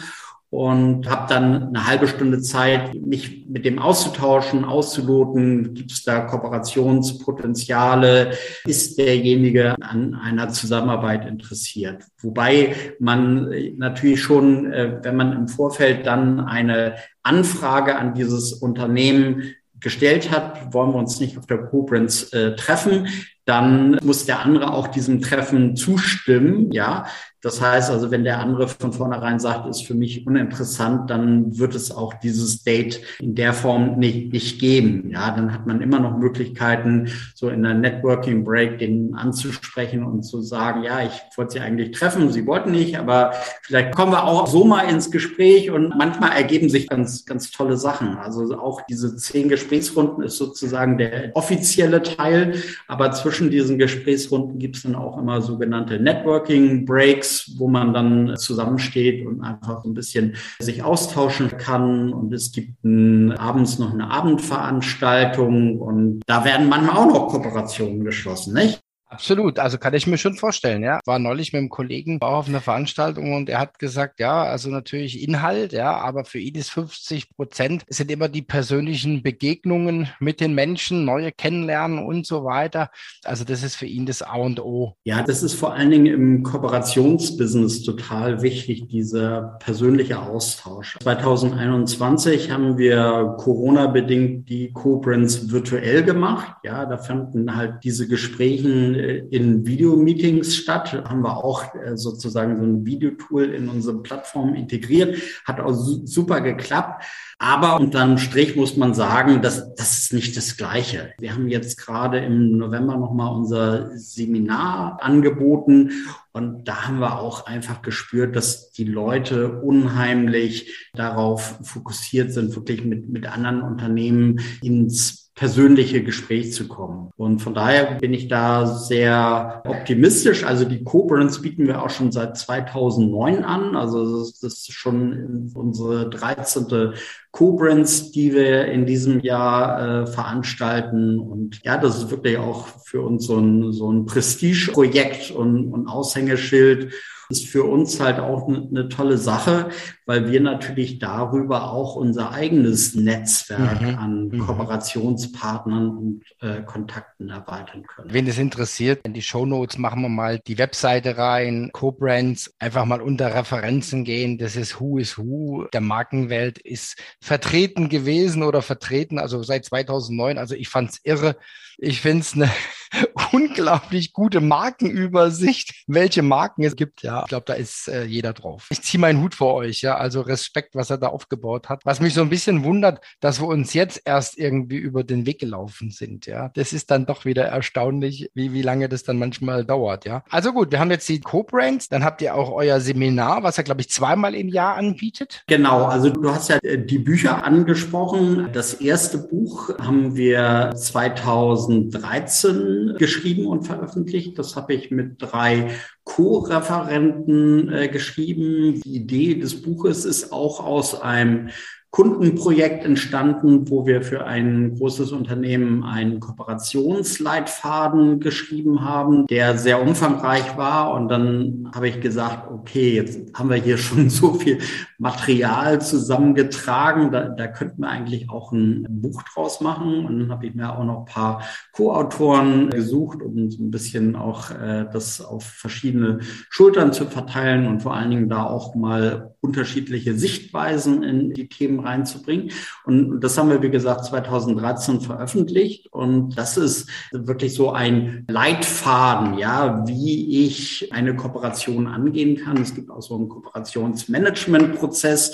und 0.55 1.09
habe 1.09 1.27
dann 1.27 1.67
eine 1.67 1.85
halbe 1.85 2.07
Stunde 2.07 2.39
Zeit, 2.39 2.95
mich 2.95 3.45
mit 3.45 3.65
dem 3.65 3.77
auszutauschen, 3.77 4.63
auszuloten. 4.63 5.73
Gibt 5.73 5.91
es 5.91 6.05
da 6.05 6.21
Kooperationspotenziale? 6.21 8.31
Ist 8.65 8.97
derjenige 8.97 9.75
an 9.81 10.15
einer 10.15 10.47
Zusammenarbeit 10.47 11.25
interessiert? 11.25 12.05
Wobei 12.21 12.73
man 12.99 13.53
natürlich 13.75 14.21
schon, 14.21 14.71
äh, 14.71 14.99
wenn 15.03 15.17
man 15.17 15.33
im 15.33 15.49
Vorfeld 15.49 16.05
dann 16.05 16.39
eine 16.39 16.95
Anfrage 17.21 17.97
an 17.97 18.13
dieses 18.13 18.53
Unternehmen 18.53 19.55
gestellt 19.81 20.31
hat, 20.31 20.73
wollen 20.73 20.93
wir 20.93 20.99
uns 20.99 21.19
nicht 21.19 21.37
auf 21.37 21.47
der 21.47 21.65
Koblenz 21.65 22.31
äh, 22.31 22.55
treffen, 22.55 23.09
dann 23.45 23.99
muss 24.03 24.25
der 24.25 24.39
andere 24.39 24.73
auch 24.73 24.87
diesem 24.87 25.21
Treffen 25.21 25.75
zustimmen, 25.75 26.71
ja. 26.71 27.05
Das 27.45 27.61
heißt 27.61 27.91
also, 27.91 28.09
wenn 28.09 28.23
der 28.23 28.39
andere 28.39 28.67
von 28.67 28.91
vornherein 28.91 29.39
sagt, 29.39 29.67
ist 29.69 29.85
für 29.85 29.93
mich 29.93 30.25
uninteressant, 30.25 31.11
dann 31.11 31.59
wird 31.59 31.75
es 31.75 31.91
auch 31.91 32.15
dieses 32.15 32.63
Date 32.63 32.99
in 33.19 33.35
der 33.35 33.53
Form 33.53 33.99
nicht, 33.99 34.33
nicht 34.33 34.59
geben. 34.59 35.11
Ja, 35.11 35.29
dann 35.29 35.53
hat 35.53 35.67
man 35.67 35.79
immer 35.79 35.99
noch 35.99 36.17
Möglichkeiten, 36.17 37.09
so 37.35 37.49
in 37.49 37.61
der 37.61 37.75
Networking 37.75 38.43
Break 38.43 38.79
den 38.79 39.13
anzusprechen 39.13 40.03
und 40.03 40.23
zu 40.23 40.41
sagen, 40.41 40.81
ja, 40.81 41.03
ich 41.03 41.21
wollte 41.37 41.53
Sie 41.53 41.59
eigentlich 41.59 41.91
treffen, 41.91 42.31
Sie 42.31 42.47
wollten 42.47 42.71
nicht, 42.71 42.97
aber 42.97 43.33
vielleicht 43.61 43.93
kommen 43.93 44.13
wir 44.13 44.23
auch 44.23 44.47
so 44.47 44.63
mal 44.63 44.89
ins 44.89 45.11
Gespräch 45.11 45.69
und 45.69 45.95
manchmal 45.95 46.31
ergeben 46.31 46.67
sich 46.67 46.89
ganz, 46.89 47.25
ganz 47.25 47.51
tolle 47.51 47.77
Sachen. 47.77 48.17
Also 48.17 48.57
auch 48.57 48.81
diese 48.89 49.17
zehn 49.17 49.49
Gesprächsrunden 49.49 50.23
ist 50.23 50.37
sozusagen 50.37 50.97
der 50.97 51.29
offizielle 51.35 52.01
Teil, 52.01 52.59
aber 52.87 53.11
zwischen 53.11 53.34
diesen 53.39 53.77
Gesprächsrunden 53.77 54.59
gibt 54.59 54.77
es 54.77 54.83
dann 54.83 54.95
auch 54.95 55.17
immer 55.17 55.41
sogenannte 55.41 55.99
Networking 55.99 56.85
Breaks 56.85 57.45
wo 57.57 57.67
man 57.67 57.93
dann 57.93 58.35
zusammensteht 58.37 59.25
und 59.25 59.41
einfach 59.41 59.83
ein 59.83 59.93
bisschen 59.93 60.35
sich 60.59 60.83
austauschen 60.83 61.57
kann. 61.57 62.13
Und 62.13 62.33
es 62.33 62.51
gibt 62.51 62.83
ein, 62.83 63.31
abends 63.33 63.79
noch 63.79 63.93
eine 63.93 64.09
Abendveranstaltung 64.09 65.79
und 65.79 66.21
da 66.25 66.45
werden 66.45 66.69
manchmal 66.69 66.97
auch 66.97 67.07
noch 67.07 67.27
Kooperationen 67.27 68.03
geschlossen, 68.03 68.53
nicht? 68.53 68.84
Absolut, 69.15 69.59
also 69.59 69.77
kann 69.77 69.93
ich 69.93 70.07
mir 70.07 70.17
schon 70.17 70.35
vorstellen, 70.35 70.83
ja. 70.83 70.99
War 71.05 71.19
neulich 71.19 71.53
mit 71.53 71.59
einem 71.59 71.69
Kollegen 71.69 72.17
auch 72.21 72.39
auf 72.39 72.49
einer 72.49 72.59
Veranstaltung 72.59 73.33
und 73.33 73.47
er 73.47 73.59
hat 73.59 73.79
gesagt, 73.79 74.19
ja, 74.19 74.43
also 74.43 74.69
natürlich 74.69 75.23
Inhalt, 75.23 75.71
ja, 75.71 75.95
aber 75.97 76.25
für 76.25 76.39
ihn 76.39 76.55
ist 76.55 76.69
50 76.71 77.29
Prozent 77.29 77.85
sind 77.87 78.11
immer 78.11 78.27
die 78.27 78.41
persönlichen 78.41 79.23
Begegnungen 79.23 80.09
mit 80.19 80.41
den 80.41 80.53
Menschen, 80.53 81.05
neue 81.05 81.31
kennenlernen 81.31 81.99
und 81.99 82.27
so 82.27 82.43
weiter. 82.43 82.89
Also 83.23 83.45
das 83.45 83.63
ist 83.63 83.75
für 83.75 83.85
ihn 83.85 84.05
das 84.05 84.21
A 84.21 84.35
und 84.35 84.59
O. 84.59 84.97
Ja, 85.05 85.23
das 85.23 85.43
ist 85.43 85.53
vor 85.53 85.73
allen 85.73 85.91
Dingen 85.91 86.07
im 86.07 86.43
Kooperationsbusiness 86.43 87.83
total 87.83 88.41
wichtig, 88.41 88.89
dieser 88.89 89.57
persönliche 89.61 90.19
Austausch. 90.19 90.97
2021 91.01 92.51
haben 92.51 92.77
wir 92.77 93.35
Corona-bedingt 93.37 94.49
die 94.49 94.73
Co-Brands 94.73 95.51
virtuell 95.51 96.03
gemacht. 96.03 96.57
Ja, 96.65 96.85
da 96.85 96.97
fanden 96.97 97.55
halt 97.55 97.75
diese 97.85 98.09
Gespräche 98.09 98.65
in 99.05 99.65
Videomeetings 99.65 100.55
statt. 100.55 100.93
Haben 100.93 101.21
wir 101.21 101.37
auch 101.37 101.73
äh, 101.75 101.95
sozusagen 101.95 102.57
so 102.57 102.63
ein 102.63 102.85
Videotool 102.85 103.45
in 103.53 103.69
unsere 103.69 104.01
Plattform 104.01 104.55
integriert. 104.55 105.17
Hat 105.45 105.59
auch 105.59 105.73
super 105.73 106.41
geklappt. 106.41 107.03
Aber 107.37 107.79
unterm 107.79 108.17
Strich 108.17 108.55
muss 108.55 108.77
man 108.77 108.93
sagen, 108.93 109.41
dass 109.41 109.75
das 109.75 109.99
ist 109.99 110.13
nicht 110.13 110.37
das 110.37 110.55
Gleiche. 110.55 111.13
Wir 111.19 111.33
haben 111.33 111.49
jetzt 111.49 111.77
gerade 111.77 112.19
im 112.19 112.57
November 112.57 112.95
nochmal 112.95 113.35
unser 113.35 113.97
Seminar 113.97 114.99
angeboten 115.01 115.91
und 116.31 116.67
da 116.67 116.87
haben 116.87 116.99
wir 116.99 117.19
auch 117.19 117.45
einfach 117.45 117.81
gespürt, 117.81 118.35
dass 118.35 118.71
die 118.71 118.85
Leute 118.85 119.61
unheimlich 119.61 120.89
darauf 120.93 121.59
fokussiert 121.63 122.31
sind, 122.31 122.55
wirklich 122.55 122.85
mit, 122.85 123.09
mit 123.09 123.25
anderen 123.25 123.61
Unternehmen 123.61 124.39
ins 124.61 125.24
persönliche 125.35 126.01
Gespräch 126.01 126.53
zu 126.53 126.69
kommen. 126.69 127.11
Und 127.17 127.39
von 127.39 127.53
daher 127.53 127.95
bin 127.95 128.13
ich 128.13 128.29
da 128.29 128.65
sehr 128.65 129.61
optimistisch. 129.65 130.45
Also 130.45 130.63
die 130.63 130.83
Co-Brands 130.85 131.41
bieten 131.41 131.67
wir 131.67 131.83
auch 131.83 131.89
schon 131.89 132.13
seit 132.13 132.37
2009 132.37 133.43
an. 133.43 133.75
Also 133.75 134.21
das 134.21 134.41
ist 134.41 134.71
schon 134.71 135.51
unsere 135.53 136.09
13. 136.09 136.93
Co-Brands, 137.35 138.11
die 138.11 138.33
wir 138.33 138.67
in 138.67 138.85
diesem 138.85 139.19
Jahr 139.19 140.03
äh, 140.03 140.07
veranstalten. 140.07 141.19
Und 141.19 141.59
ja, 141.65 141.77
das 141.77 141.97
ist 141.97 142.09
wirklich 142.09 142.37
auch 142.37 142.65
für 142.85 143.01
uns 143.01 143.25
so 143.25 143.37
ein, 143.37 143.73
so 143.73 143.91
ein 143.91 144.05
Prestigeprojekt 144.05 145.31
und, 145.31 145.73
und 145.73 145.87
Aushängeschild 145.87 146.93
ist 147.29 147.47
für 147.47 147.63
uns 147.63 147.99
halt 147.99 148.19
auch 148.19 148.47
eine 148.47 148.89
tolle 148.89 149.17
Sache, 149.17 149.69
weil 150.05 150.31
wir 150.31 150.41
natürlich 150.41 150.99
darüber 150.99 151.71
auch 151.71 151.95
unser 151.95 152.31
eigenes 152.31 152.95
Netzwerk 152.95 153.81
mhm. 153.81 153.95
an 153.97 154.27
mhm. 154.27 154.39
Kooperationspartnern 154.39 155.89
und 155.89 156.23
äh, 156.41 156.61
Kontakten 156.61 157.29
erweitern 157.29 157.83
können. 157.83 158.13
Wen 158.13 158.25
das 158.25 158.37
interessiert, 158.37 159.05
in 159.05 159.13
die 159.13 159.21
Show 159.21 159.45
Notes 159.45 159.77
machen 159.77 160.01
wir 160.01 160.09
mal 160.09 160.39
die 160.39 160.57
Webseite 160.57 161.17
rein, 161.17 161.69
Co-Brands, 161.73 162.53
einfach 162.59 162.85
mal 162.85 163.01
unter 163.01 163.33
Referenzen 163.33 164.03
gehen. 164.03 164.37
Das 164.37 164.55
ist 164.55 164.79
Who 164.79 164.97
is 164.99 165.17
Who 165.17 165.65
der 165.73 165.81
Markenwelt 165.81 166.59
ist 166.59 167.01
vertreten 167.25 167.89
gewesen 167.89 168.43
oder 168.43 168.61
vertreten, 168.61 169.17
also 169.17 169.41
seit 169.41 169.65
2009. 169.65 170.37
Also 170.37 170.53
ich 170.53 170.69
fand 170.69 170.91
es 170.91 170.99
irre. 171.03 171.37
Ich 171.79 171.99
finde 171.99 172.21
es 172.21 172.33
eine 172.35 172.51
unglaublich 173.31 174.13
gute 174.13 174.41
Markenübersicht, 174.41 175.83
welche 175.87 176.21
Marken 176.21 176.63
es 176.63 176.75
gibt. 176.75 177.03
Ja, 177.03 177.21
ich 177.21 177.27
glaube, 177.27 177.45
da 177.45 177.53
ist 177.53 177.87
äh, 177.87 178.03
jeder 178.03 178.33
drauf. 178.33 178.67
Ich 178.69 178.81
ziehe 178.81 178.99
meinen 178.99 179.21
Hut 179.21 179.35
vor 179.35 179.53
euch. 179.55 179.81
Ja, 179.81 179.97
also 179.97 180.21
Respekt, 180.21 180.75
was 180.75 180.89
er 180.89 180.97
da 180.97 181.07
aufgebaut 181.07 181.69
hat. 181.69 181.85
Was 181.85 181.99
mich 181.99 182.13
so 182.13 182.21
ein 182.21 182.29
bisschen 182.29 182.63
wundert, 182.63 183.01
dass 183.19 183.41
wir 183.41 183.47
uns 183.47 183.73
jetzt 183.73 184.01
erst 184.05 184.37
irgendwie 184.37 184.77
über 184.77 185.03
den 185.03 185.25
Weg 185.25 185.39
gelaufen 185.39 185.91
sind. 185.91 186.25
Ja, 186.25 186.49
das 186.55 186.73
ist 186.73 186.91
dann 186.91 187.05
doch 187.05 187.25
wieder 187.25 187.45
erstaunlich, 187.45 188.29
wie, 188.33 188.53
wie 188.53 188.61
lange 188.61 188.89
das 188.89 189.03
dann 189.03 189.17
manchmal 189.17 189.65
dauert. 189.65 190.05
Ja, 190.05 190.23
also 190.29 190.53
gut, 190.53 190.71
wir 190.71 190.79
haben 190.79 190.91
jetzt 190.91 191.07
die 191.09 191.21
Co-Brands. 191.21 191.89
Dann 191.89 192.03
habt 192.03 192.21
ihr 192.21 192.35
auch 192.35 192.51
euer 192.51 192.79
Seminar, 192.79 193.43
was 193.43 193.57
er, 193.57 193.63
glaube 193.63 193.81
ich, 193.81 193.89
zweimal 193.89 194.35
im 194.35 194.49
Jahr 194.49 194.75
anbietet. 194.75 195.43
Genau. 195.47 195.85
Also 195.85 196.09
du 196.09 196.31
hast 196.31 196.49
ja 196.49 196.57
äh, 196.63 196.77
die 196.77 196.99
Bücher 196.99 197.43
angesprochen. 197.43 198.49
Das 198.53 198.75
erste 198.75 199.17
Buch 199.17 199.69
haben 199.79 200.15
wir 200.15 200.71
2013 200.75 202.74
geschrieben 202.97 203.47
und 203.47 203.63
veröffentlicht. 203.63 204.37
Das 204.37 204.55
habe 204.55 204.73
ich 204.73 204.91
mit 204.91 205.21
drei 205.21 205.71
Co-Referenten 206.03 207.69
äh, 207.71 207.87
geschrieben. 207.87 208.81
Die 208.81 208.95
Idee 208.95 209.35
des 209.35 209.61
Buches 209.61 210.05
ist 210.05 210.31
auch 210.31 210.59
aus 210.65 210.99
einem 211.01 211.49
Kundenprojekt 211.95 212.83
entstanden, 212.83 213.69
wo 213.69 213.85
wir 213.85 214.01
für 214.01 214.25
ein 214.25 214.75
großes 214.75 215.13
Unternehmen 215.13 215.85
einen 215.85 216.19
Kooperationsleitfaden 216.19 218.19
geschrieben 218.19 218.83
haben, 218.83 219.27
der 219.27 219.57
sehr 219.57 219.81
umfangreich 219.81 220.57
war. 220.57 220.93
Und 220.93 221.07
dann 221.07 221.71
habe 221.73 221.87
ich 221.87 222.01
gesagt, 222.01 222.51
okay, 222.51 222.95
jetzt 222.95 223.33
haben 223.33 223.49
wir 223.49 223.55
hier 223.55 223.77
schon 223.77 224.09
so 224.09 224.33
viel 224.33 224.57
Material 224.97 225.79
zusammengetragen, 225.79 227.11
da, 227.11 227.29
da 227.29 227.47
könnten 227.47 227.83
wir 227.83 227.89
eigentlich 227.89 228.29
auch 228.29 228.51
ein 228.51 228.85
Buch 228.89 229.23
draus 229.33 229.61
machen. 229.61 230.05
Und 230.05 230.19
dann 230.19 230.31
habe 230.31 230.47
ich 230.47 230.53
mir 230.53 230.77
auch 230.77 230.83
noch 230.83 230.99
ein 230.99 231.05
paar 231.05 231.43
Co-Autoren 231.71 232.71
gesucht, 232.71 233.21
um 233.21 233.49
so 233.49 233.63
ein 233.63 233.71
bisschen 233.71 234.17
auch 234.17 234.51
äh, 234.51 234.85
das 234.91 235.23
auf 235.23 235.45
verschiedene 235.45 236.19
Schultern 236.49 236.91
zu 236.91 237.05
verteilen 237.05 237.67
und 237.67 237.83
vor 237.83 237.95
allen 237.95 238.09
Dingen 238.09 238.27
da 238.27 238.43
auch 238.43 238.75
mal 238.75 239.33
unterschiedliche 239.39 240.15
Sichtweisen 240.15 241.03
in 241.03 241.33
die 241.33 241.47
Themen 241.47 241.84
reinzubringen. 241.85 242.51
Und 242.85 243.21
das 243.21 243.37
haben 243.37 243.49
wir, 243.49 243.61
wie 243.61 243.69
gesagt, 243.69 244.05
2013 244.05 245.01
veröffentlicht. 245.01 245.91
Und 245.91 246.37
das 246.37 246.57
ist 246.57 246.89
wirklich 247.11 247.53
so 247.53 247.71
ein 247.71 248.25
Leitfaden, 248.27 249.37
ja, 249.37 249.85
wie 249.87 250.45
ich 250.45 250.91
eine 250.93 251.15
Kooperation 251.15 251.87
angehen 251.87 252.37
kann. 252.37 252.57
Es 252.57 252.75
gibt 252.75 252.89
auch 252.89 253.01
so 253.01 253.15
einen 253.15 253.29
Kooperationsmanagement-Prozess. 253.29 255.31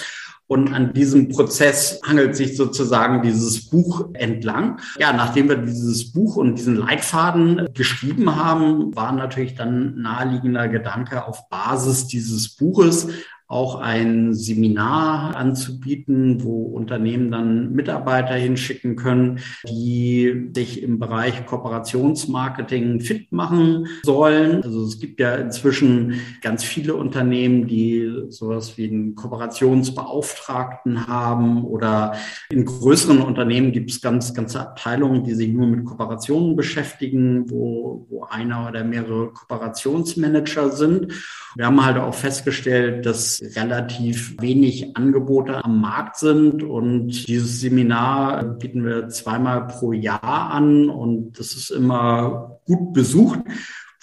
Und 0.51 0.74
an 0.74 0.91
diesem 0.91 1.29
Prozess 1.29 2.01
hangelt 2.05 2.36
sich 2.36 2.58
sozusagen 2.58 3.22
dieses 3.22 3.70
Buch 3.70 4.10
entlang. 4.12 4.81
Ja, 5.00 5.13
nachdem 5.13 5.48
wir 5.48 5.55
dieses 5.55 6.12
Buch 6.12 6.36
und 6.36 6.55
diesen 6.55 6.75
Leitfaden 6.75 7.70
geschrieben 7.74 8.36
haben, 8.36 8.93
war 8.93 9.13
natürlich 9.13 9.55
dann 9.55 10.01
naheliegender 10.01 10.67
Gedanke 10.67 11.25
auf 11.25 11.48
Basis 11.48 12.08
dieses 12.08 12.58
Buches 12.58 13.08
auch 13.51 13.75
ein 13.75 14.34
Seminar 14.34 15.36
anzubieten, 15.36 16.41
wo 16.41 16.63
Unternehmen 16.67 17.31
dann 17.31 17.74
Mitarbeiter 17.74 18.36
hinschicken 18.36 18.96
können, 18.96 19.39
die 19.67 20.51
sich 20.55 20.81
im 20.81 21.00
Bereich 21.00 21.46
Kooperationsmarketing 21.46 23.01
fit 23.01 23.34
machen 23.34 23.88
sollen. 24.03 24.63
Also 24.63 24.86
es 24.86 25.01
gibt 25.01 25.20
ja 25.20 25.36
inzwischen 25.36 26.22
ganz 26.41 26.63
viele 26.63 26.96
Unternehmen, 26.96 27.67
die 27.67 28.10
sowas 28.29 28.77
wie 28.77 28.88
einen 28.88 29.15
Kooperationsbeauftragten 29.15 31.08
haben 31.08 31.65
oder 31.65 32.13
in 32.51 32.63
größeren 32.63 33.20
Unternehmen 33.20 33.74
gibt 33.74 33.91
es 33.91 34.00
ganz, 34.00 34.34
ganze 34.34 34.62
Abteilungen, 34.62 35.25
die 35.25 35.34
sich 35.34 35.51
nur 35.51 35.67
mit 35.67 35.84
Kooperationen 35.84 36.55
beschäftigen, 36.55 37.50
wo, 37.50 38.05
wo 38.10 38.24
einer 38.24 38.70
oder 38.70 38.86
mehrere 38.86 39.34
Kooperationsmanager 39.34 40.70
sind. 40.72 41.14
Wir 41.57 41.66
haben 41.66 41.83
halt 41.83 41.98
auch 41.98 42.14
festgestellt, 42.14 43.05
dass 43.05 43.41
relativ 43.42 44.40
wenig 44.40 44.96
Angebote 44.96 45.64
am 45.64 45.82
Markt 45.82 46.18
sind. 46.18 46.64
Und 46.64 47.27
dieses 47.27 47.60
Seminar 47.60 48.44
bieten 48.44 48.86
wir 48.86 49.10
zweimal 49.10 49.68
pro 49.68 49.92
Jahr 49.94 50.51
an. 50.51 50.90
Und 50.90 51.40
das 51.40 51.54
ist 51.54 51.72
immer 51.72 52.60
gut 52.66 52.94
besucht. 52.94 53.40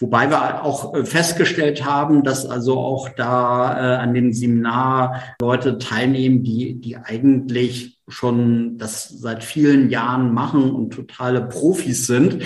Wobei 0.01 0.31
wir 0.31 0.63
auch 0.63 0.95
festgestellt 1.05 1.85
haben, 1.85 2.23
dass 2.23 2.47
also 2.47 2.79
auch 2.79 3.09
da 3.09 3.97
äh, 3.97 3.97
an 3.97 4.15
dem 4.15 4.33
Seminar 4.33 5.23
Leute 5.41 5.79
teilnehmen, 5.79 6.45
die, 6.45 6.77
die 6.81 6.97
eigentlich 6.97 7.99
schon 8.07 8.79
das 8.79 9.09
seit 9.09 9.43
vielen 9.43 9.91
Jahren 9.91 10.33
machen 10.33 10.71
und 10.71 10.91
totale 10.91 11.43
Profis 11.43 12.07
sind, 12.07 12.45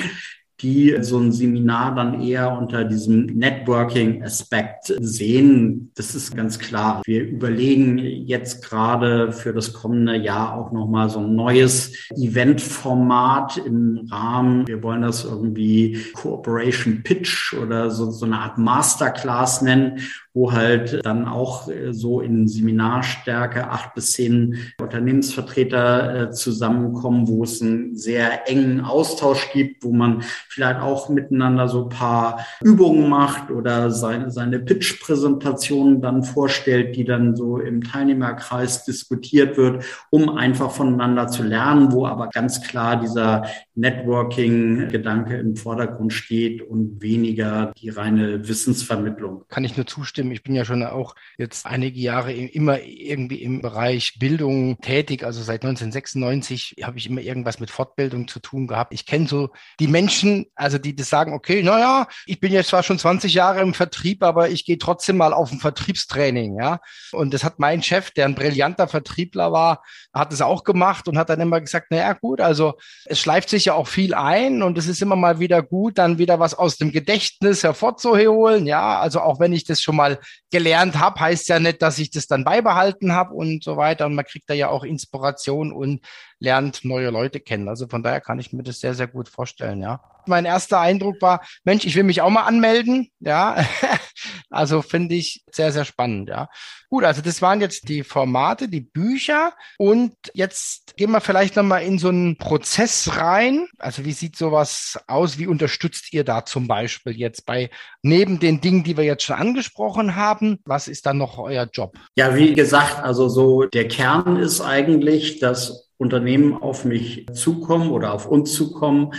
die 0.63 0.97
so 1.01 1.19
ein 1.19 1.33
Seminar 1.33 1.95
dann 1.95 2.21
eher 2.23 2.57
unter 2.57 2.85
diesem 2.85 3.27
Networking-Aspekt 3.27 4.95
sehen. 5.01 5.91
Das 5.95 6.15
ist 6.15 6.37
ganz 6.37 6.59
klar. 6.59 7.03
Wir 7.05 7.25
überlegen 7.25 7.99
jetzt 7.99 8.65
gerade 8.65 9.33
für 9.33 9.53
das 9.53 9.73
kommende 9.73 10.17
Jahr 10.17 10.57
auch 10.57 10.73
nochmal 10.73 11.11
so 11.11 11.19
ein 11.19 11.35
neues 11.35 11.93
Event-Format 12.11 13.59
im 13.59 14.09
Rahmen. 14.11 14.67
Wir 14.69 14.83
wollen 14.83 15.03
das 15.03 15.25
irgendwie 15.25 15.99
Cooperation 16.15 17.03
Pitch 17.03 17.55
oder 17.55 17.91
so, 17.91 18.11
so 18.11 18.27
eine 18.27 18.39
Art 18.39 18.59
Masterclass 18.59 19.63
nennen, 19.63 20.01
wo 20.35 20.53
halt 20.53 21.05
dann 21.05 21.27
auch 21.27 21.69
äh, 21.69 21.93
so 21.93 22.21
in 22.21 22.49
Seminarstärke 22.49 23.69
acht 23.69 23.95
bis 23.95 24.13
zehn 24.13 24.57
Unternehmensvertreter 24.81 26.15
äh, 26.15 26.31
zusammenkommen, 26.31 27.29
wo 27.29 27.45
es 27.45 27.61
einen 27.61 27.97
sehr 27.97 28.49
engen 28.49 28.81
Austausch 28.81 29.53
gibt, 29.53 29.85
wo 29.85 29.93
man 29.93 30.23
vielleicht 30.49 30.81
auch 30.81 31.09
miteinander 31.09 31.69
so 31.69 31.89
paar 31.89 32.47
Übungen 32.63 33.09
macht 33.09 33.51
oder 33.51 33.91
seine, 33.91 34.31
seine 34.31 34.59
Pitch-Präsentationen 34.59 36.01
dann 36.01 36.25
vorstellt, 36.25 36.97
die 36.97 37.05
dann 37.05 37.37
so 37.37 37.59
im 37.59 37.85
Teilnehmerkreis 37.85 38.85
diskutiert 38.85 39.57
wird, 39.57 39.85
um 40.11 40.31
einfach 40.31 40.71
voneinander 40.71 41.29
zu 41.29 41.43
lernen, 41.43 41.93
wo 41.93 42.07
aber 42.07 42.29
ganz 42.29 42.63
klar 42.63 42.97
dieser 42.97 43.45
Networking-Gedanke 43.75 45.37
im 45.37 45.57
Vordergrund 45.57 46.13
steht 46.13 46.63
und 46.63 47.01
weniger 47.01 47.73
die 47.81 47.89
reine 47.89 48.47
Wissensvermittlung. 48.47 49.45
Kann 49.49 49.65
ich 49.65 49.77
nur 49.77 49.87
zustimmen. 49.87 50.33
Ich 50.33 50.43
bin 50.43 50.55
ja 50.55 50.65
schon 50.65 50.83
auch 50.83 51.15
jetzt 51.39 51.65
einige 51.65 51.99
Jahre 51.99 52.33
immer 52.33 52.83
irgendwie 52.83 53.43
im 53.43 53.63
Bereich 53.63 54.19
Bildung 54.19 54.79
tätig. 54.81 55.25
Also 55.25 55.43
seit 55.43 55.63
1996 55.65 56.77
habe 56.83 56.99
ich 56.99 57.09
immer 57.09 57.23
irgendwas 57.23 57.61
mit 57.61 57.71
Fortbildung 57.71 58.29
zu 58.29 58.41
tun 58.41 58.67
gehabt. 58.67 58.93
Ich 58.93 59.07
kenne 59.07 59.27
so 59.27 59.51
die 59.81 59.87
Menschen, 59.87 60.47
also 60.55 60.79
die 60.79 60.95
das 60.95 61.09
sagen, 61.09 61.33
okay, 61.33 61.63
naja, 61.63 62.09
ich 62.27 62.41
bin 62.41 62.53
jetzt 62.53 62.69
zwar 62.69 62.83
schon 62.83 62.99
20 62.99 63.33
Jahre 63.33 63.61
im 63.63 63.75
Vertrieb, 63.75 64.23
aber 64.23 64.51
ich 64.51 64.67
gehe 64.67 64.79
trotzdem 64.79 65.17
mal 65.17 65.33
auf 65.33 65.51
ein 65.51 65.61
Vertriebstraining, 65.61 66.59
ja. 66.61 66.81
Und 67.13 67.33
das 67.33 67.43
hat 67.45 67.59
mein 67.59 67.83
Chef, 67.83 68.11
der 68.11 68.27
ein 68.27 68.35
brillanter 68.35 68.87
Vertriebler 68.87 69.53
war, 69.53 69.83
hat 70.13 70.33
es 70.33 70.43
auch 70.43 70.65
gemacht 70.65 71.09
und 71.09 71.17
hat 71.17 71.31
dann 71.31 71.41
immer 71.41 71.61
gesagt, 71.61 71.91
naja, 71.91 72.13
gut, 72.13 72.41
also 72.41 72.75
es 73.07 73.19
schleift 73.19 73.49
sich 73.49 73.62
ja 73.65 73.75
auch 73.75 73.89
viel 73.89 74.15
ein 74.15 74.63
und 74.63 74.77
es 74.77 74.89
ist 74.89 75.01
immer 75.01 75.17
mal 75.17 75.41
wieder 75.41 75.63
gut, 75.63 75.99
dann 75.99 76.19
wieder 76.19 76.39
was 76.39 76.55
aus 76.55 76.77
dem 76.77 76.93
Gedächtnis 76.93 77.63
hervorzuholen, 77.63 78.67
ja. 78.67 79.01
Also 79.01 79.21
auch 79.21 79.41
wenn 79.41 79.53
ich 79.53 79.65
das 79.65 79.81
schon 79.81 79.97
mal 79.97 80.03
mal 80.03 80.19
gelernt 80.51 80.99
habe, 80.99 81.21
heißt 81.21 81.49
ja 81.49 81.59
nicht, 81.59 81.81
dass 81.83 81.99
ich 81.99 82.11
das 82.11 82.27
dann 82.27 82.45
beibehalten 82.45 83.13
habe 83.13 83.35
und 83.35 83.65
so 83.65 83.77
weiter. 83.77 84.07
Und 84.07 84.15
man 84.15 84.25
kriegt 84.25 84.51
da 84.51 84.55
ja 84.55 84.69
auch 84.69 84.85
Inspiration 84.85 85.73
und 85.73 86.01
lernt 86.43 86.85
neue 86.85 87.11
Leute 87.11 87.39
kennen. 87.39 87.69
Also 87.69 87.87
von 87.87 88.03
daher 88.03 88.21
kann 88.21 88.41
ich 88.41 88.53
mir 88.53 88.65
das 88.65 88.81
sehr, 88.81 88.95
sehr 88.95 89.07
gut 89.07 89.29
vorstellen, 89.29 89.81
ja. 89.81 90.01
Mein 90.27 90.45
erster 90.45 90.79
Eindruck 90.79 91.21
war, 91.21 91.45
Mensch, 91.65 91.85
ich 91.85 91.97
will 91.97 92.05
mich 92.05 92.21
auch 92.21 92.31
mal 92.31 92.45
anmelden. 92.45 93.11
Ja, 93.19 93.65
also 94.51 94.83
finde 94.83 95.17
ich 95.17 95.45
sehr, 95.51 95.73
sehr 95.73 95.85
spannend. 95.85 96.29
Ja, 96.29 96.49
gut. 96.89 97.03
Also 97.05 97.23
das 97.23 97.43
waren 97.43 97.61
jetzt 97.61 97.89
die 97.89 98.05
Formate, 98.05 98.69
die 98.69 98.81
Bücher. 98.81 99.53
Und 99.79 100.15
jetzt 100.35 100.97
gehen 100.97 101.11
wir 101.11 101.21
vielleicht 101.21 101.57
nochmal 101.57 101.83
in 101.83 101.99
so 101.99 102.09
einen 102.09 102.37
Prozess 102.37 103.17
rein. 103.17 103.67
Also 103.79 104.05
wie 104.05 104.13
sieht 104.13 104.37
sowas 104.37 104.99
aus? 105.09 105.39
Wie 105.39 105.49
unterstützt 105.49 106.13
ihr 106.13 106.23
da 106.23 106.45
zum 106.45 106.69
Beispiel 106.69 107.17
jetzt 107.17 107.45
bei, 107.45 107.71
neben 108.03 108.39
den 108.39 108.61
Dingen, 108.61 108.85
die 108.85 108.97
wir 108.97 109.05
jetzt 109.05 109.25
schon 109.25 109.37
angesprochen 109.37 110.15
haben? 110.15 110.61
Was 110.65 110.87
ist 110.87 111.07
dann 111.07 111.19
noch 111.19 111.39
euer 111.39 111.69
Job? 111.73 111.97
Ja, 112.15 112.37
wie 112.37 112.53
gesagt, 112.53 113.03
also 113.03 113.29
so 113.29 113.65
der 113.65 113.89
Kern 113.89 114.37
ist 114.37 114.61
eigentlich, 114.61 115.41
dass 115.41 115.92
Unternehmen 116.03 116.55
auf 116.55 116.85
mich 116.85 117.27
zukommen 117.33 117.91
oder 117.91 118.13
auf 118.13 118.27
uns 118.27 118.53
zukommen 118.53 119.13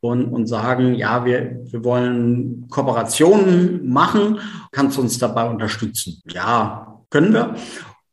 und, 0.00 0.26
und 0.26 0.46
sagen, 0.46 0.94
ja, 0.94 1.24
wir, 1.24 1.60
wir 1.64 1.84
wollen 1.84 2.68
Kooperationen 2.68 3.88
machen, 3.88 4.38
kannst 4.70 4.96
du 4.96 5.00
uns 5.00 5.18
dabei 5.18 5.48
unterstützen? 5.48 6.22
Ja, 6.30 7.00
können 7.10 7.32
wir. 7.32 7.54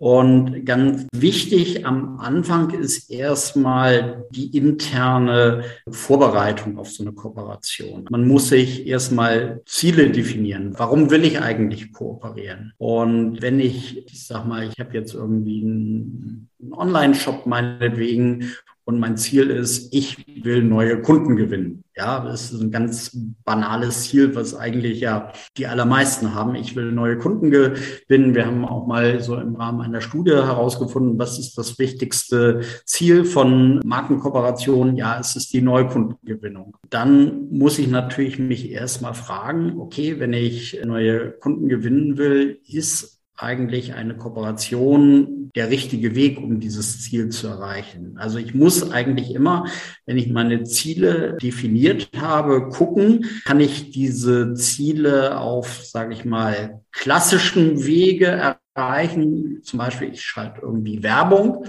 Und 0.04 0.66
ganz 0.66 1.08
wichtig 1.16 1.86
am 1.86 2.20
Anfang 2.20 2.72
ist 2.72 3.10
erstmal 3.10 4.26
die 4.32 4.48
interne 4.58 5.64
Vorbereitung 5.90 6.78
auf 6.78 6.90
so 6.90 7.06
eine 7.06 7.14
Kooperation. 7.14 8.06
Man 8.10 8.28
muss 8.28 8.50
sich 8.50 8.86
erstmal 8.86 9.62
Ziele 9.66 10.10
definieren. 10.10 10.74
Warum 10.76 11.10
will 11.10 11.24
ich 11.24 11.40
eigentlich 11.40 11.94
kooperieren? 11.94 12.74
Und 12.78 13.42
wenn 13.42 13.62
ich, 13.62 14.06
ich 14.06 14.28
sag 14.28 14.46
mal, 14.46 14.68
ich 14.68 14.78
habe 14.78 14.94
jetzt 14.94 15.14
irgendwie 15.14 15.62
einen 15.62 16.50
Online-Shop 16.74 17.46
meinetwegen 17.46 18.52
und 18.94 19.00
mein 19.00 19.18
Ziel 19.18 19.50
ist, 19.50 19.94
ich 19.94 20.44
will 20.44 20.64
neue 20.64 21.02
Kunden 21.02 21.36
gewinnen. 21.36 21.84
Ja, 21.96 22.24
das 22.24 22.52
ist 22.52 22.62
ein 22.62 22.72
ganz 22.72 23.18
banales 23.44 24.04
Ziel, 24.04 24.36
was 24.36 24.56
eigentlich 24.56 25.00
ja 25.00 25.32
die 25.58 25.68
allermeisten 25.68 26.36
haben. 26.36 26.56
Ich 26.56 26.76
will 26.76 26.92
neue 26.92 27.18
Kunden 27.18 27.50
gewinnen. 27.50 28.36
Wir 28.36 28.46
haben 28.46 28.66
auch 28.66 28.86
mal 28.86 29.20
so 29.20 29.36
im 29.36 29.56
Rahmen 29.56 29.82
einer 29.82 30.02
Studie 30.02 30.32
herausgefunden, 30.32 31.18
was 31.18 31.40
ist 31.40 31.58
das 31.58 31.80
wichtigste 31.80 32.62
Ziel 32.86 33.26
von 33.26 33.80
Markenkooperationen? 33.84 34.96
Ja, 34.96 35.20
es 35.20 35.36
ist 35.36 35.54
die 35.54 35.62
Neukundengewinnung. 35.62 36.78
Dann 36.90 37.50
muss 37.52 37.80
ich 37.80 37.88
natürlich 37.88 38.38
mich 38.38 38.72
erstmal 38.72 39.16
fragen, 39.16 39.80
okay, 39.80 40.20
wenn 40.20 40.34
ich 40.34 40.80
neue 40.86 41.32
Kunden 41.32 41.68
gewinnen 41.68 42.18
will, 42.18 42.60
ist 42.68 43.23
eigentlich 43.44 43.94
eine 43.94 44.16
Kooperation 44.16 45.52
der 45.56 45.70
richtige 45.70 46.16
Weg, 46.16 46.40
um 46.40 46.60
dieses 46.60 47.02
Ziel 47.02 47.30
zu 47.30 47.48
erreichen. 47.48 48.16
Also 48.18 48.40
ich 48.40 48.56
muss 48.56 48.92
eigentlich 48.92 49.36
immer, 49.36 49.68
wenn 50.06 50.18
ich 50.18 50.32
meine 50.32 50.64
Ziele 50.64 51.38
definiert 51.42 52.10
habe, 52.18 52.70
gucken, 52.70 53.26
kann 53.46 53.60
ich 53.60 53.92
diese 53.92 54.56
Ziele 54.56 55.40
auf, 55.40 55.84
sage 55.84 56.14
ich 56.14 56.26
mal, 56.26 56.82
klassischen 56.92 57.86
Wege 57.86 58.56
erreichen. 58.76 59.62
Zum 59.62 59.78
Beispiel, 59.78 60.14
ich 60.14 60.24
schalte 60.24 60.62
irgendwie 60.62 61.04
Werbung 61.04 61.66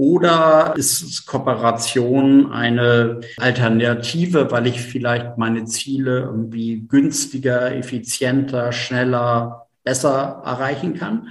oder 0.00 0.72
ist 0.78 1.26
Kooperation 1.26 2.50
eine 2.50 3.20
Alternative, 3.36 4.50
weil 4.50 4.66
ich 4.66 4.80
vielleicht 4.80 5.36
meine 5.36 5.66
Ziele 5.66 6.20
irgendwie 6.20 6.86
günstiger, 6.88 7.76
effizienter, 7.76 8.72
schneller 8.72 9.66
besser 9.84 10.42
erreichen 10.44 10.94
kann. 10.94 11.28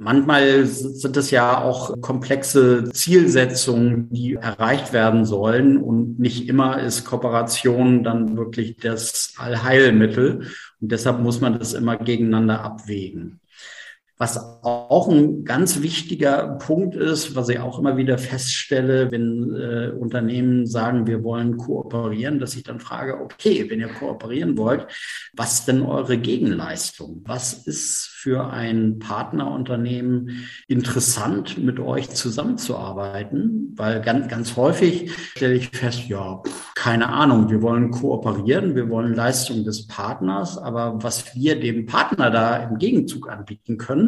Manchmal 0.00 0.64
sind 0.66 1.16
es 1.16 1.32
ja 1.32 1.60
auch 1.60 2.00
komplexe 2.00 2.88
Zielsetzungen, 2.92 4.08
die 4.10 4.34
erreicht 4.34 4.92
werden 4.92 5.24
sollen. 5.24 5.76
Und 5.76 6.20
nicht 6.20 6.48
immer 6.48 6.80
ist 6.80 7.04
Kooperation 7.04 8.04
dann 8.04 8.36
wirklich 8.36 8.76
das 8.76 9.34
Allheilmittel. 9.38 10.46
Und 10.80 10.92
deshalb 10.92 11.18
muss 11.18 11.40
man 11.40 11.58
das 11.58 11.72
immer 11.74 11.96
gegeneinander 11.96 12.62
abwägen. 12.62 13.40
Was 14.18 14.36
auch 14.64 15.08
ein 15.08 15.44
ganz 15.44 15.80
wichtiger 15.80 16.58
Punkt 16.58 16.96
ist, 16.96 17.36
was 17.36 17.48
ich 17.48 17.60
auch 17.60 17.78
immer 17.78 17.96
wieder 17.96 18.18
feststelle, 18.18 19.12
wenn 19.12 19.54
äh, 19.54 19.92
Unternehmen 19.96 20.66
sagen, 20.66 21.06
wir 21.06 21.22
wollen 21.22 21.56
kooperieren, 21.56 22.40
dass 22.40 22.56
ich 22.56 22.64
dann 22.64 22.80
frage, 22.80 23.20
okay, 23.20 23.66
wenn 23.70 23.78
ihr 23.78 23.88
kooperieren 23.88 24.58
wollt, 24.58 24.88
was 25.34 25.66
denn 25.66 25.82
eure 25.82 26.18
Gegenleistung? 26.18 27.22
Was 27.26 27.66
ist 27.66 28.10
für 28.12 28.50
ein 28.50 28.98
Partnerunternehmen 28.98 30.48
interessant, 30.66 31.56
mit 31.56 31.78
euch 31.78 32.10
zusammenzuarbeiten? 32.10 33.74
Weil 33.76 34.00
ganz, 34.00 34.26
ganz 34.26 34.56
häufig 34.56 35.12
stelle 35.12 35.54
ich 35.54 35.68
fest, 35.68 36.08
ja, 36.08 36.42
keine 36.74 37.08
Ahnung, 37.10 37.50
wir 37.50 37.62
wollen 37.62 37.92
kooperieren, 37.92 38.74
wir 38.74 38.88
wollen 38.88 39.14
Leistung 39.14 39.62
des 39.62 39.86
Partners, 39.86 40.58
aber 40.58 41.02
was 41.02 41.36
wir 41.36 41.60
dem 41.60 41.86
Partner 41.86 42.30
da 42.30 42.56
im 42.56 42.78
Gegenzug 42.78 43.28
anbieten 43.28 43.78
können, 43.78 44.07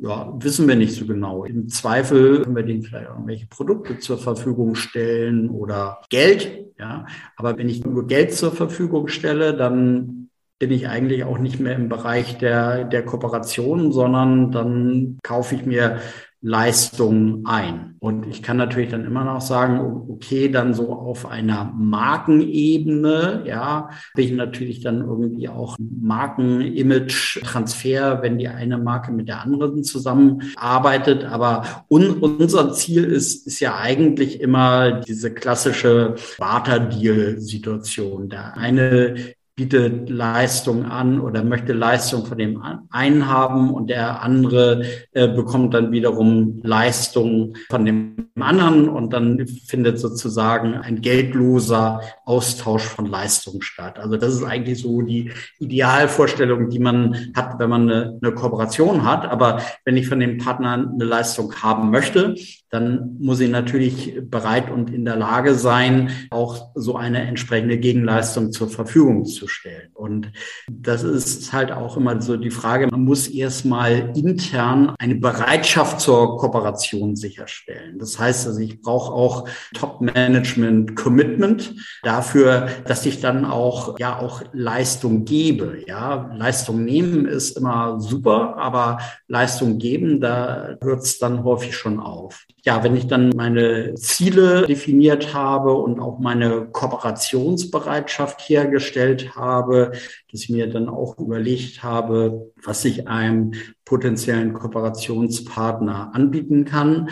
ja, 0.00 0.32
wissen 0.38 0.68
wir 0.68 0.76
nicht 0.76 0.94
so 0.94 1.06
genau. 1.06 1.44
Im 1.44 1.68
Zweifel 1.68 2.42
können 2.42 2.56
wir 2.56 2.62
denen 2.62 2.82
vielleicht 2.82 3.08
irgendwelche 3.08 3.46
Produkte 3.46 3.98
zur 3.98 4.18
Verfügung 4.18 4.74
stellen 4.74 5.50
oder 5.50 6.00
Geld, 6.10 6.66
ja. 6.78 7.06
Aber 7.36 7.58
wenn 7.58 7.68
ich 7.68 7.84
nur 7.84 8.06
Geld 8.06 8.32
zur 8.32 8.52
Verfügung 8.52 9.08
stelle, 9.08 9.56
dann 9.56 10.30
bin 10.58 10.72
ich 10.72 10.88
eigentlich 10.88 11.24
auch 11.24 11.38
nicht 11.38 11.60
mehr 11.60 11.76
im 11.76 11.88
Bereich 11.88 12.38
der, 12.38 12.84
der 12.84 13.04
Kooperation, 13.04 13.92
sondern 13.92 14.50
dann 14.50 15.18
kaufe 15.22 15.54
ich 15.54 15.64
mir 15.64 16.00
Leistungen 16.40 17.44
ein. 17.46 17.96
Und 17.98 18.28
ich 18.28 18.44
kann 18.44 18.56
natürlich 18.56 18.90
dann 18.90 19.04
immer 19.04 19.24
noch 19.24 19.40
sagen, 19.40 20.04
okay, 20.08 20.48
dann 20.48 20.72
so 20.72 20.92
auf 20.92 21.26
einer 21.26 21.74
Markenebene, 21.76 23.42
ja, 23.44 23.90
bin 24.14 24.24
ich 24.24 24.30
natürlich 24.32 24.78
dann 24.80 25.00
irgendwie 25.00 25.48
auch 25.48 25.76
Marken-Image-Transfer, 25.78 28.22
wenn 28.22 28.38
die 28.38 28.46
eine 28.46 28.78
Marke 28.78 29.10
mit 29.10 29.26
der 29.28 29.42
anderen 29.42 29.82
zusammenarbeitet. 29.82 31.24
Aber 31.24 31.84
un 31.88 32.18
unser 32.18 32.72
Ziel 32.72 33.02
ist, 33.04 33.48
ist 33.48 33.58
ja 33.58 33.76
eigentlich 33.76 34.40
immer 34.40 35.00
diese 35.00 35.34
klassische 35.34 36.14
Barter-Deal-Situation. 36.38 38.28
Der 38.28 38.56
eine 38.56 39.34
bietet 39.58 40.08
Leistung 40.08 40.84
an 40.84 41.20
oder 41.20 41.42
möchte 41.42 41.72
Leistung 41.72 42.24
von 42.24 42.38
dem 42.38 42.62
einen 42.90 43.26
haben 43.26 43.74
und 43.74 43.90
der 43.90 44.22
andere 44.22 44.84
äh, 45.12 45.26
bekommt 45.26 45.74
dann 45.74 45.90
wiederum 45.90 46.60
Leistung 46.62 47.56
von 47.68 47.84
dem 47.84 48.28
anderen 48.38 48.88
und 48.88 49.12
dann 49.12 49.48
findet 49.48 49.98
sozusagen 49.98 50.74
ein 50.74 51.00
geldloser 51.00 52.02
Austausch 52.24 52.84
von 52.84 53.06
Leistung 53.06 53.60
statt. 53.60 53.98
Also 53.98 54.16
das 54.16 54.34
ist 54.34 54.44
eigentlich 54.44 54.80
so 54.80 55.02
die 55.02 55.32
Idealvorstellung, 55.58 56.70
die 56.70 56.78
man 56.78 57.32
hat, 57.34 57.58
wenn 57.58 57.68
man 57.68 57.90
eine, 57.90 58.16
eine 58.22 58.32
Kooperation 58.32 59.04
hat. 59.04 59.26
Aber 59.28 59.60
wenn 59.84 59.96
ich 59.96 60.08
von 60.08 60.20
dem 60.20 60.38
Partner 60.38 60.74
eine 60.74 61.04
Leistung 61.04 61.52
haben 61.60 61.90
möchte, 61.90 62.36
dann 62.70 63.16
muss 63.18 63.40
ich 63.40 63.50
natürlich 63.50 64.20
bereit 64.22 64.70
und 64.70 64.90
in 64.90 65.04
der 65.04 65.16
Lage 65.16 65.54
sein, 65.54 66.10
auch 66.30 66.70
so 66.74 66.96
eine 66.96 67.22
entsprechende 67.22 67.78
Gegenleistung 67.78 68.52
zur 68.52 68.68
Verfügung 68.68 69.24
zu 69.24 69.48
stellen. 69.48 69.90
Und 69.94 70.30
das 70.70 71.02
ist 71.02 71.52
halt 71.52 71.72
auch 71.72 71.96
immer 71.96 72.20
so 72.20 72.36
die 72.36 72.50
Frage, 72.50 72.88
man 72.88 73.04
muss 73.04 73.28
erstmal 73.28 74.12
intern 74.14 74.94
eine 74.98 75.14
Bereitschaft 75.14 76.00
zur 76.00 76.36
Kooperation 76.36 77.16
sicherstellen. 77.16 77.98
Das 77.98 78.18
heißt 78.18 78.46
also, 78.46 78.60
ich 78.60 78.82
brauche 78.82 79.12
auch 79.12 79.48
Top-Management-Commitment 79.74 81.74
dafür, 82.02 82.68
dass 82.86 83.06
ich 83.06 83.20
dann 83.20 83.46
auch, 83.46 83.98
ja, 83.98 84.18
auch 84.18 84.42
Leistung 84.52 85.24
gebe. 85.24 85.84
Ja, 85.86 86.30
Leistung 86.34 86.84
nehmen 86.84 87.26
ist 87.26 87.56
immer 87.56 88.00
super, 88.00 88.56
aber 88.58 88.98
Leistung 89.26 89.78
geben, 89.78 90.20
da 90.20 90.76
hört 90.82 91.02
es 91.02 91.18
dann 91.18 91.44
häufig 91.44 91.74
schon 91.74 92.00
auf 92.00 92.44
ja, 92.68 92.84
wenn 92.84 92.98
ich 92.98 93.06
dann 93.06 93.30
meine 93.30 93.94
Ziele 93.94 94.66
definiert 94.66 95.32
habe 95.32 95.72
und 95.72 96.00
auch 96.00 96.18
meine 96.18 96.66
Kooperationsbereitschaft 96.66 98.46
hergestellt 98.46 99.34
habe, 99.34 99.92
dass 100.30 100.42
ich 100.42 100.50
mir 100.50 100.68
dann 100.68 100.90
auch 100.90 101.16
überlegt 101.16 101.82
habe, 101.82 102.52
was 102.62 102.84
ich 102.84 103.08
einem 103.08 103.54
potenziellen 103.86 104.52
Kooperationspartner 104.52 106.10
anbieten 106.12 106.66
kann, 106.66 107.08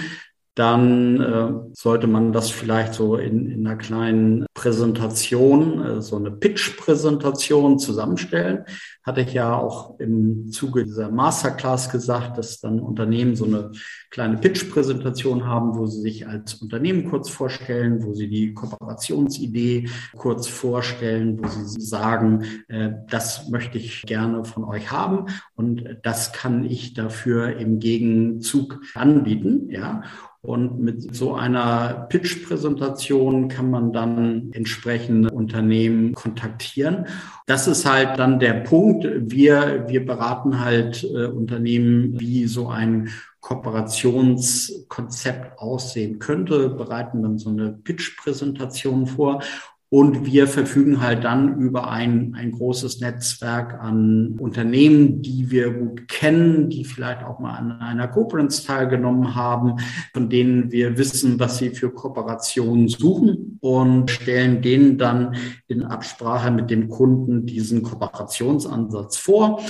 dann 0.56 1.20
äh, 1.20 1.52
sollte 1.74 2.06
man 2.06 2.32
das 2.32 2.48
vielleicht 2.50 2.94
so 2.94 3.16
in, 3.16 3.50
in 3.50 3.66
einer 3.66 3.76
kleinen 3.76 4.46
Präsentation, 4.54 5.84
äh, 5.84 6.00
so 6.00 6.16
eine 6.16 6.30
Pitch-Präsentation 6.30 7.78
zusammenstellen. 7.78 8.64
Hatte 9.02 9.20
ich 9.20 9.34
ja 9.34 9.54
auch 9.54 10.00
im 10.00 10.50
Zuge 10.50 10.84
dieser 10.84 11.10
Masterclass 11.10 11.90
gesagt, 11.90 12.38
dass 12.38 12.58
dann 12.60 12.80
Unternehmen 12.80 13.36
so 13.36 13.44
eine 13.44 13.70
kleine 14.10 14.38
Pitch-Präsentation 14.38 15.44
haben, 15.44 15.76
wo 15.76 15.84
sie 15.86 16.00
sich 16.00 16.26
als 16.26 16.54
Unternehmen 16.54 17.04
kurz 17.10 17.28
vorstellen, 17.28 18.02
wo 18.02 18.14
sie 18.14 18.28
die 18.28 18.54
Kooperationsidee 18.54 19.90
kurz 20.16 20.48
vorstellen, 20.48 21.38
wo 21.38 21.48
sie 21.48 21.82
sagen, 21.82 22.44
äh, 22.68 22.92
das 23.10 23.50
möchte 23.50 23.76
ich 23.76 24.04
gerne 24.06 24.46
von 24.46 24.64
euch 24.64 24.90
haben 24.90 25.26
und 25.54 25.84
das 26.02 26.32
kann 26.32 26.64
ich 26.64 26.94
dafür 26.94 27.58
im 27.58 27.78
Gegenzug 27.78 28.80
anbieten, 28.94 29.68
ja. 29.68 30.02
Und 30.42 30.80
mit 30.80 31.14
so 31.14 31.34
einer 31.34 32.06
Pitch-Präsentation 32.08 33.48
kann 33.48 33.70
man 33.70 33.92
dann 33.92 34.50
entsprechende 34.52 35.30
Unternehmen 35.30 36.14
kontaktieren. 36.14 37.06
Das 37.46 37.66
ist 37.66 37.84
halt 37.84 38.18
dann 38.18 38.38
der 38.38 38.54
Punkt. 38.54 39.04
Wir, 39.04 39.84
wir 39.88 40.06
beraten 40.06 40.64
halt 40.64 41.04
äh, 41.04 41.26
Unternehmen, 41.26 42.20
wie 42.20 42.46
so 42.46 42.68
ein 42.68 43.10
Kooperationskonzept 43.40 45.58
aussehen 45.58 46.18
könnte, 46.18 46.68
bereiten 46.68 47.22
dann 47.22 47.38
so 47.38 47.48
eine 47.50 47.70
Pitch-Präsentation 47.70 49.06
vor 49.06 49.42
und 49.88 50.26
wir 50.26 50.48
verfügen 50.48 51.00
halt 51.00 51.22
dann 51.22 51.60
über 51.60 51.88
ein, 51.88 52.34
ein 52.34 52.50
großes 52.50 53.00
Netzwerk 53.00 53.80
an 53.80 54.36
Unternehmen, 54.38 55.22
die 55.22 55.50
wir 55.50 55.70
gut 55.70 56.08
kennen, 56.08 56.68
die 56.68 56.84
vielleicht 56.84 57.22
auch 57.22 57.38
mal 57.38 57.56
an 57.56 57.80
einer 57.80 58.08
Conference 58.08 58.64
teilgenommen 58.64 59.36
haben, 59.36 59.74
von 60.12 60.28
denen 60.28 60.72
wir 60.72 60.98
wissen, 60.98 61.38
was 61.38 61.58
sie 61.58 61.70
für 61.70 61.90
Kooperationen 61.90 62.88
suchen 62.88 63.58
und 63.60 64.10
stellen 64.10 64.60
denen 64.60 64.98
dann 64.98 65.36
in 65.68 65.84
Absprache 65.84 66.50
mit 66.50 66.68
dem 66.68 66.88
Kunden 66.88 67.46
diesen 67.46 67.82
Kooperationsansatz 67.82 69.16
vor 69.16 69.60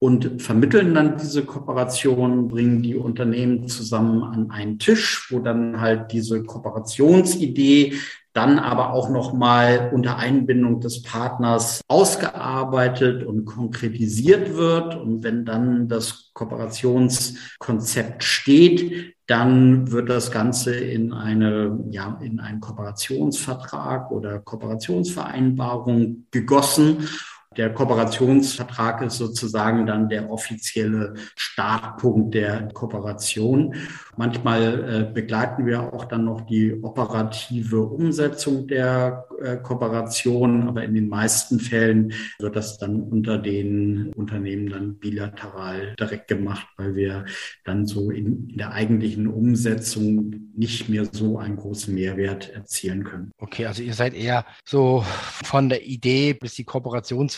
und 0.00 0.40
vermitteln 0.40 0.94
dann 0.94 1.18
diese 1.18 1.44
Kooperation, 1.44 2.48
bringen 2.48 2.82
die 2.82 2.96
Unternehmen 2.96 3.68
zusammen 3.68 4.22
an 4.24 4.50
einen 4.50 4.78
Tisch, 4.78 5.30
wo 5.30 5.40
dann 5.40 5.80
halt 5.80 6.10
diese 6.12 6.42
Kooperationsidee 6.42 7.94
dann 8.32 8.58
aber 8.58 8.92
auch 8.92 9.10
nochmal 9.10 9.90
unter 9.92 10.16
Einbindung 10.16 10.80
des 10.80 11.02
Partners 11.02 11.80
ausgearbeitet 11.88 13.24
und 13.24 13.44
konkretisiert 13.44 14.56
wird. 14.56 14.94
Und 14.94 15.24
wenn 15.24 15.44
dann 15.44 15.88
das 15.88 16.30
Kooperationskonzept 16.34 18.22
steht, 18.22 19.14
dann 19.26 19.90
wird 19.90 20.08
das 20.08 20.30
Ganze 20.30 20.74
in 20.74 21.12
eine, 21.12 21.84
ja, 21.90 22.18
in 22.20 22.40
einen 22.40 22.60
Kooperationsvertrag 22.60 24.10
oder 24.10 24.38
Kooperationsvereinbarung 24.40 26.26
gegossen. 26.30 27.08
Der 27.56 27.74
Kooperationsvertrag 27.74 29.02
ist 29.02 29.18
sozusagen 29.18 29.84
dann 29.84 30.08
der 30.08 30.30
offizielle 30.30 31.14
Startpunkt 31.34 32.32
der 32.32 32.68
Kooperation. 32.68 33.74
Manchmal 34.16 35.08
äh, 35.08 35.12
begleiten 35.12 35.66
wir 35.66 35.92
auch 35.92 36.04
dann 36.04 36.26
noch 36.26 36.42
die 36.42 36.80
operative 36.80 37.80
Umsetzung 37.80 38.68
der 38.68 39.24
äh, 39.42 39.56
Kooperation, 39.56 40.68
aber 40.68 40.84
in 40.84 40.94
den 40.94 41.08
meisten 41.08 41.58
Fällen 41.58 42.12
wird 42.38 42.54
das 42.54 42.78
dann 42.78 43.02
unter 43.02 43.36
den 43.36 44.12
Unternehmen 44.14 44.68
dann 44.68 44.98
bilateral 44.98 45.96
direkt 45.98 46.28
gemacht, 46.28 46.68
weil 46.76 46.94
wir 46.94 47.24
dann 47.64 47.84
so 47.84 48.12
in, 48.12 48.48
in 48.48 48.58
der 48.58 48.74
eigentlichen 48.74 49.26
Umsetzung 49.26 50.50
nicht 50.54 50.88
mehr 50.88 51.06
so 51.10 51.38
einen 51.38 51.56
großen 51.56 51.94
Mehrwert 51.94 52.50
erzielen 52.50 53.02
können. 53.02 53.32
Okay, 53.38 53.66
also 53.66 53.82
ihr 53.82 53.94
seid 53.94 54.14
eher 54.14 54.44
so 54.64 55.04
von 55.42 55.68
der 55.68 55.84
Idee 55.84 56.34
bis 56.34 56.54
die 56.54 56.64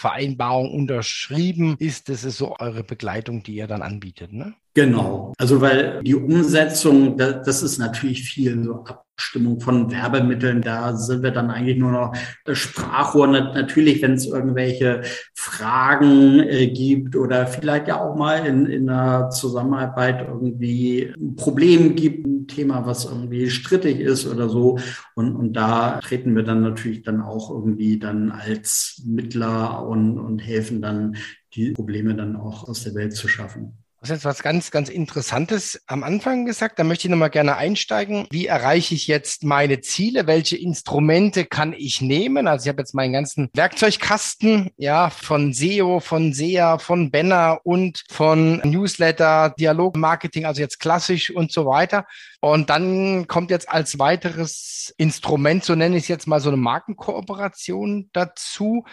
Kooperationsvereinbarung 0.02 0.72
unterschrieben 0.72 1.76
ist, 1.78 2.08
das 2.08 2.24
ist 2.24 2.38
so 2.38 2.56
eure 2.58 2.82
Begleitung, 2.82 3.42
die 3.42 3.54
ihr 3.54 3.66
dann 3.66 3.82
anbietet, 3.82 4.32
ne? 4.32 4.54
Genau. 4.74 5.32
Also 5.38 5.60
weil 5.60 6.02
die 6.02 6.14
Umsetzung, 6.14 7.16
das 7.16 7.62
ist 7.62 7.78
natürlich 7.78 8.22
viel 8.22 8.62
so 8.64 8.84
Abstimmung 9.22 9.60
von 9.60 9.90
Werbemitteln. 9.92 10.62
Da 10.62 10.96
sind 10.96 11.22
wir 11.22 11.30
dann 11.30 11.50
eigentlich 11.50 11.78
nur 11.78 11.92
noch 11.92 12.12
Sprachrohr. 12.52 13.28
Natürlich, 13.28 14.02
wenn 14.02 14.14
es 14.14 14.26
irgendwelche 14.26 15.02
Fragen 15.32 16.40
äh, 16.40 16.66
gibt 16.66 17.14
oder 17.14 17.46
vielleicht 17.46 17.86
ja 17.86 18.00
auch 18.00 18.16
mal 18.16 18.44
in, 18.44 18.66
in 18.66 18.88
einer 18.90 19.30
Zusammenarbeit 19.30 20.26
irgendwie 20.26 21.12
ein 21.16 21.36
Problem 21.36 21.94
gibt, 21.94 22.26
ein 22.26 22.48
Thema, 22.48 22.84
was 22.84 23.04
irgendwie 23.04 23.48
strittig 23.48 24.00
ist 24.00 24.26
oder 24.26 24.48
so. 24.48 24.78
Und, 25.14 25.36
und 25.36 25.52
da 25.52 26.00
treten 26.00 26.34
wir 26.34 26.42
dann 26.42 26.62
natürlich 26.62 27.02
dann 27.02 27.22
auch 27.22 27.48
irgendwie 27.50 28.00
dann 28.00 28.32
als 28.32 29.02
Mittler 29.06 29.86
und, 29.86 30.18
und 30.18 30.40
helfen 30.40 30.82
dann, 30.82 31.16
die 31.54 31.72
Probleme 31.72 32.14
dann 32.16 32.34
auch 32.34 32.66
aus 32.66 32.82
der 32.82 32.94
Welt 32.94 33.14
zu 33.14 33.28
schaffen. 33.28 33.81
Du 34.02 34.08
hast 34.08 34.16
jetzt 34.16 34.24
was 34.24 34.42
ganz, 34.42 34.72
ganz 34.72 34.88
Interessantes 34.88 35.80
am 35.86 36.02
Anfang 36.02 36.44
gesagt. 36.44 36.80
Da 36.80 36.82
möchte 36.82 37.06
ich 37.06 37.10
nochmal 37.12 37.30
gerne 37.30 37.56
einsteigen. 37.56 38.26
Wie 38.32 38.46
erreiche 38.46 38.96
ich 38.96 39.06
jetzt 39.06 39.44
meine 39.44 39.80
Ziele? 39.80 40.26
Welche 40.26 40.56
Instrumente 40.56 41.44
kann 41.44 41.72
ich 41.72 42.00
nehmen? 42.00 42.48
Also 42.48 42.64
ich 42.64 42.68
habe 42.68 42.82
jetzt 42.82 42.96
meinen 42.96 43.12
ganzen 43.12 43.48
Werkzeugkasten, 43.54 44.70
ja, 44.76 45.08
von 45.08 45.52
SEO, 45.52 46.00
von 46.00 46.32
SEA, 46.32 46.78
von 46.78 47.12
Banner 47.12 47.60
und 47.62 48.02
von 48.10 48.56
Newsletter, 48.64 49.54
Dialogmarketing, 49.56 50.46
also 50.46 50.60
jetzt 50.60 50.80
klassisch 50.80 51.30
und 51.30 51.52
so 51.52 51.64
weiter. 51.66 52.04
Und 52.40 52.70
dann 52.70 53.28
kommt 53.28 53.52
jetzt 53.52 53.68
als 53.68 54.00
weiteres 54.00 54.92
Instrument, 54.98 55.64
so 55.64 55.76
nenne 55.76 55.96
ich 55.96 56.02
es 56.02 56.08
jetzt 56.08 56.26
mal 56.26 56.40
so 56.40 56.48
eine 56.48 56.56
Markenkooperation 56.56 58.10
dazu. 58.12 58.84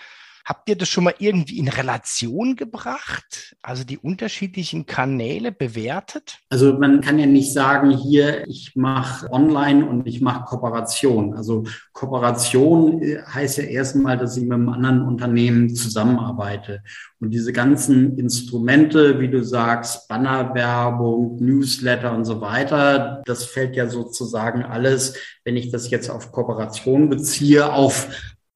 Habt 0.49 0.67
ihr 0.67 0.75
das 0.75 0.89
schon 0.89 1.03
mal 1.03 1.13
irgendwie 1.19 1.59
in 1.59 1.67
Relation 1.67 2.55
gebracht? 2.55 3.55
Also 3.62 3.83
die 3.83 3.99
unterschiedlichen 3.99 4.88
Kanäle 4.88 5.51
bewertet? 5.51 6.39
Also 6.49 6.73
man 6.73 7.01
kann 7.01 7.19
ja 7.19 7.27
nicht 7.27 7.53
sagen, 7.53 7.91
hier, 7.91 8.47
ich 8.47 8.75
mache 8.75 9.31
online 9.31 9.85
und 9.85 10.07
ich 10.07 10.21
mache 10.21 10.45
Kooperation. 10.45 11.35
Also 11.35 11.65
Kooperation 11.93 12.99
äh, 13.03 13.21
heißt 13.21 13.59
ja 13.59 13.65
erstmal, 13.65 14.17
dass 14.17 14.38
ich 14.38 14.43
mit 14.43 14.53
einem 14.53 14.69
anderen 14.69 15.03
Unternehmen 15.03 15.75
zusammenarbeite. 15.75 16.81
Und 17.19 17.29
diese 17.29 17.53
ganzen 17.53 18.17
Instrumente, 18.17 19.19
wie 19.19 19.29
du 19.29 19.43
sagst, 19.43 20.07
Bannerwerbung, 20.07 21.35
Newsletter 21.35 22.12
und 22.12 22.25
so 22.25 22.41
weiter, 22.41 23.21
das 23.27 23.45
fällt 23.45 23.75
ja 23.75 23.88
sozusagen 23.88 24.63
alles, 24.63 25.13
wenn 25.43 25.57
ich 25.57 25.69
das 25.69 25.91
jetzt 25.91 26.09
auf 26.09 26.31
Kooperation 26.31 27.07
beziehe, 27.07 27.71
auf 27.71 28.07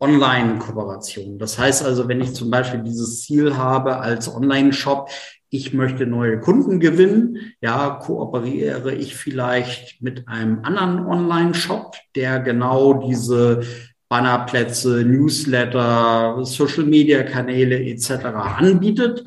Online-Kooperation. 0.04 1.39
Das 1.39 1.58
heißt 1.58 1.86
also, 1.86 2.10
wenn 2.10 2.20
ich 2.20 2.34
zum 2.34 2.52
Beispiel 2.52 2.82
dieses 2.82 3.24
Ziel 3.24 3.56
habe 3.56 4.00
als 4.00 4.34
Online-Shop, 4.34 5.10
ich 5.50 5.74
möchte 5.74 6.06
neue 6.06 6.39
Kunden 6.39 6.82
gewinnen, 6.82 7.54
ja, 7.62 7.92
kooperiere 7.92 8.94
ich 8.94 9.16
vielleicht 9.16 10.02
mit 10.02 10.28
einem 10.28 10.60
anderen 10.63 11.06
Online-Shop, 11.06 11.96
der 12.16 12.39
genau 12.39 12.96
diese 13.08 13.62
Bannerplätze, 14.10 15.06
Newsletter, 15.06 16.44
Social-Media-Kanäle 16.44 17.82
etc. 17.86 18.26
anbietet 18.58 19.24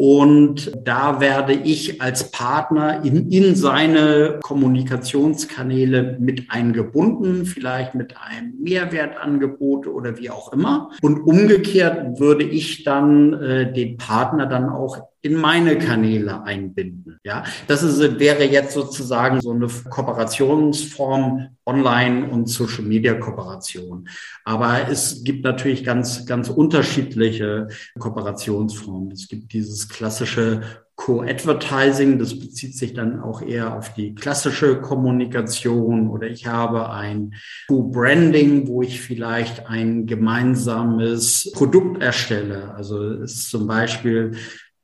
und 0.00 0.72
da 0.82 1.20
werde 1.20 1.52
ich 1.52 2.00
als 2.00 2.30
Partner 2.30 3.04
in, 3.04 3.30
in 3.30 3.54
seine 3.54 4.40
Kommunikationskanäle 4.42 6.16
mit 6.18 6.44
eingebunden, 6.48 7.44
vielleicht 7.44 7.94
mit 7.94 8.14
einem 8.16 8.54
Mehrwertangebot 8.62 9.86
oder 9.86 10.16
wie 10.16 10.30
auch 10.30 10.54
immer. 10.54 10.88
Und 11.02 11.20
umgekehrt 11.20 12.18
würde 12.18 12.44
ich 12.44 12.82
dann 12.82 13.34
äh, 13.34 13.70
den 13.74 13.98
Partner 13.98 14.46
dann 14.46 14.70
auch 14.70 15.09
in 15.22 15.34
meine 15.34 15.78
Kanäle 15.78 16.42
einbinden. 16.42 17.18
Ja, 17.24 17.44
das 17.66 17.82
ist, 17.82 18.18
wäre 18.18 18.44
jetzt 18.44 18.72
sozusagen 18.72 19.40
so 19.40 19.50
eine 19.52 19.68
Kooperationsform 19.68 21.48
Online 21.66 22.28
und 22.28 22.48
Social 22.48 22.84
Media 22.84 23.14
Kooperation. 23.14 24.08
Aber 24.44 24.88
es 24.88 25.22
gibt 25.22 25.44
natürlich 25.44 25.84
ganz, 25.84 26.26
ganz 26.26 26.48
unterschiedliche 26.48 27.68
Kooperationsformen. 27.98 29.12
Es 29.12 29.28
gibt 29.28 29.52
dieses 29.52 29.88
klassische 29.88 30.62
Co-Advertising, 30.96 32.18
das 32.18 32.38
bezieht 32.38 32.76
sich 32.76 32.92
dann 32.92 33.20
auch 33.20 33.40
eher 33.40 33.74
auf 33.74 33.94
die 33.94 34.14
klassische 34.14 34.82
Kommunikation 34.82 36.10
oder 36.10 36.26
ich 36.26 36.46
habe 36.46 36.90
ein 36.90 37.34
Co-Branding, 37.68 38.68
wo 38.68 38.82
ich 38.82 39.00
vielleicht 39.00 39.66
ein 39.66 40.04
gemeinsames 40.04 41.52
Produkt 41.54 42.02
erstelle. 42.02 42.74
Also 42.74 43.12
ist 43.12 43.48
zum 43.48 43.66
Beispiel 43.66 44.32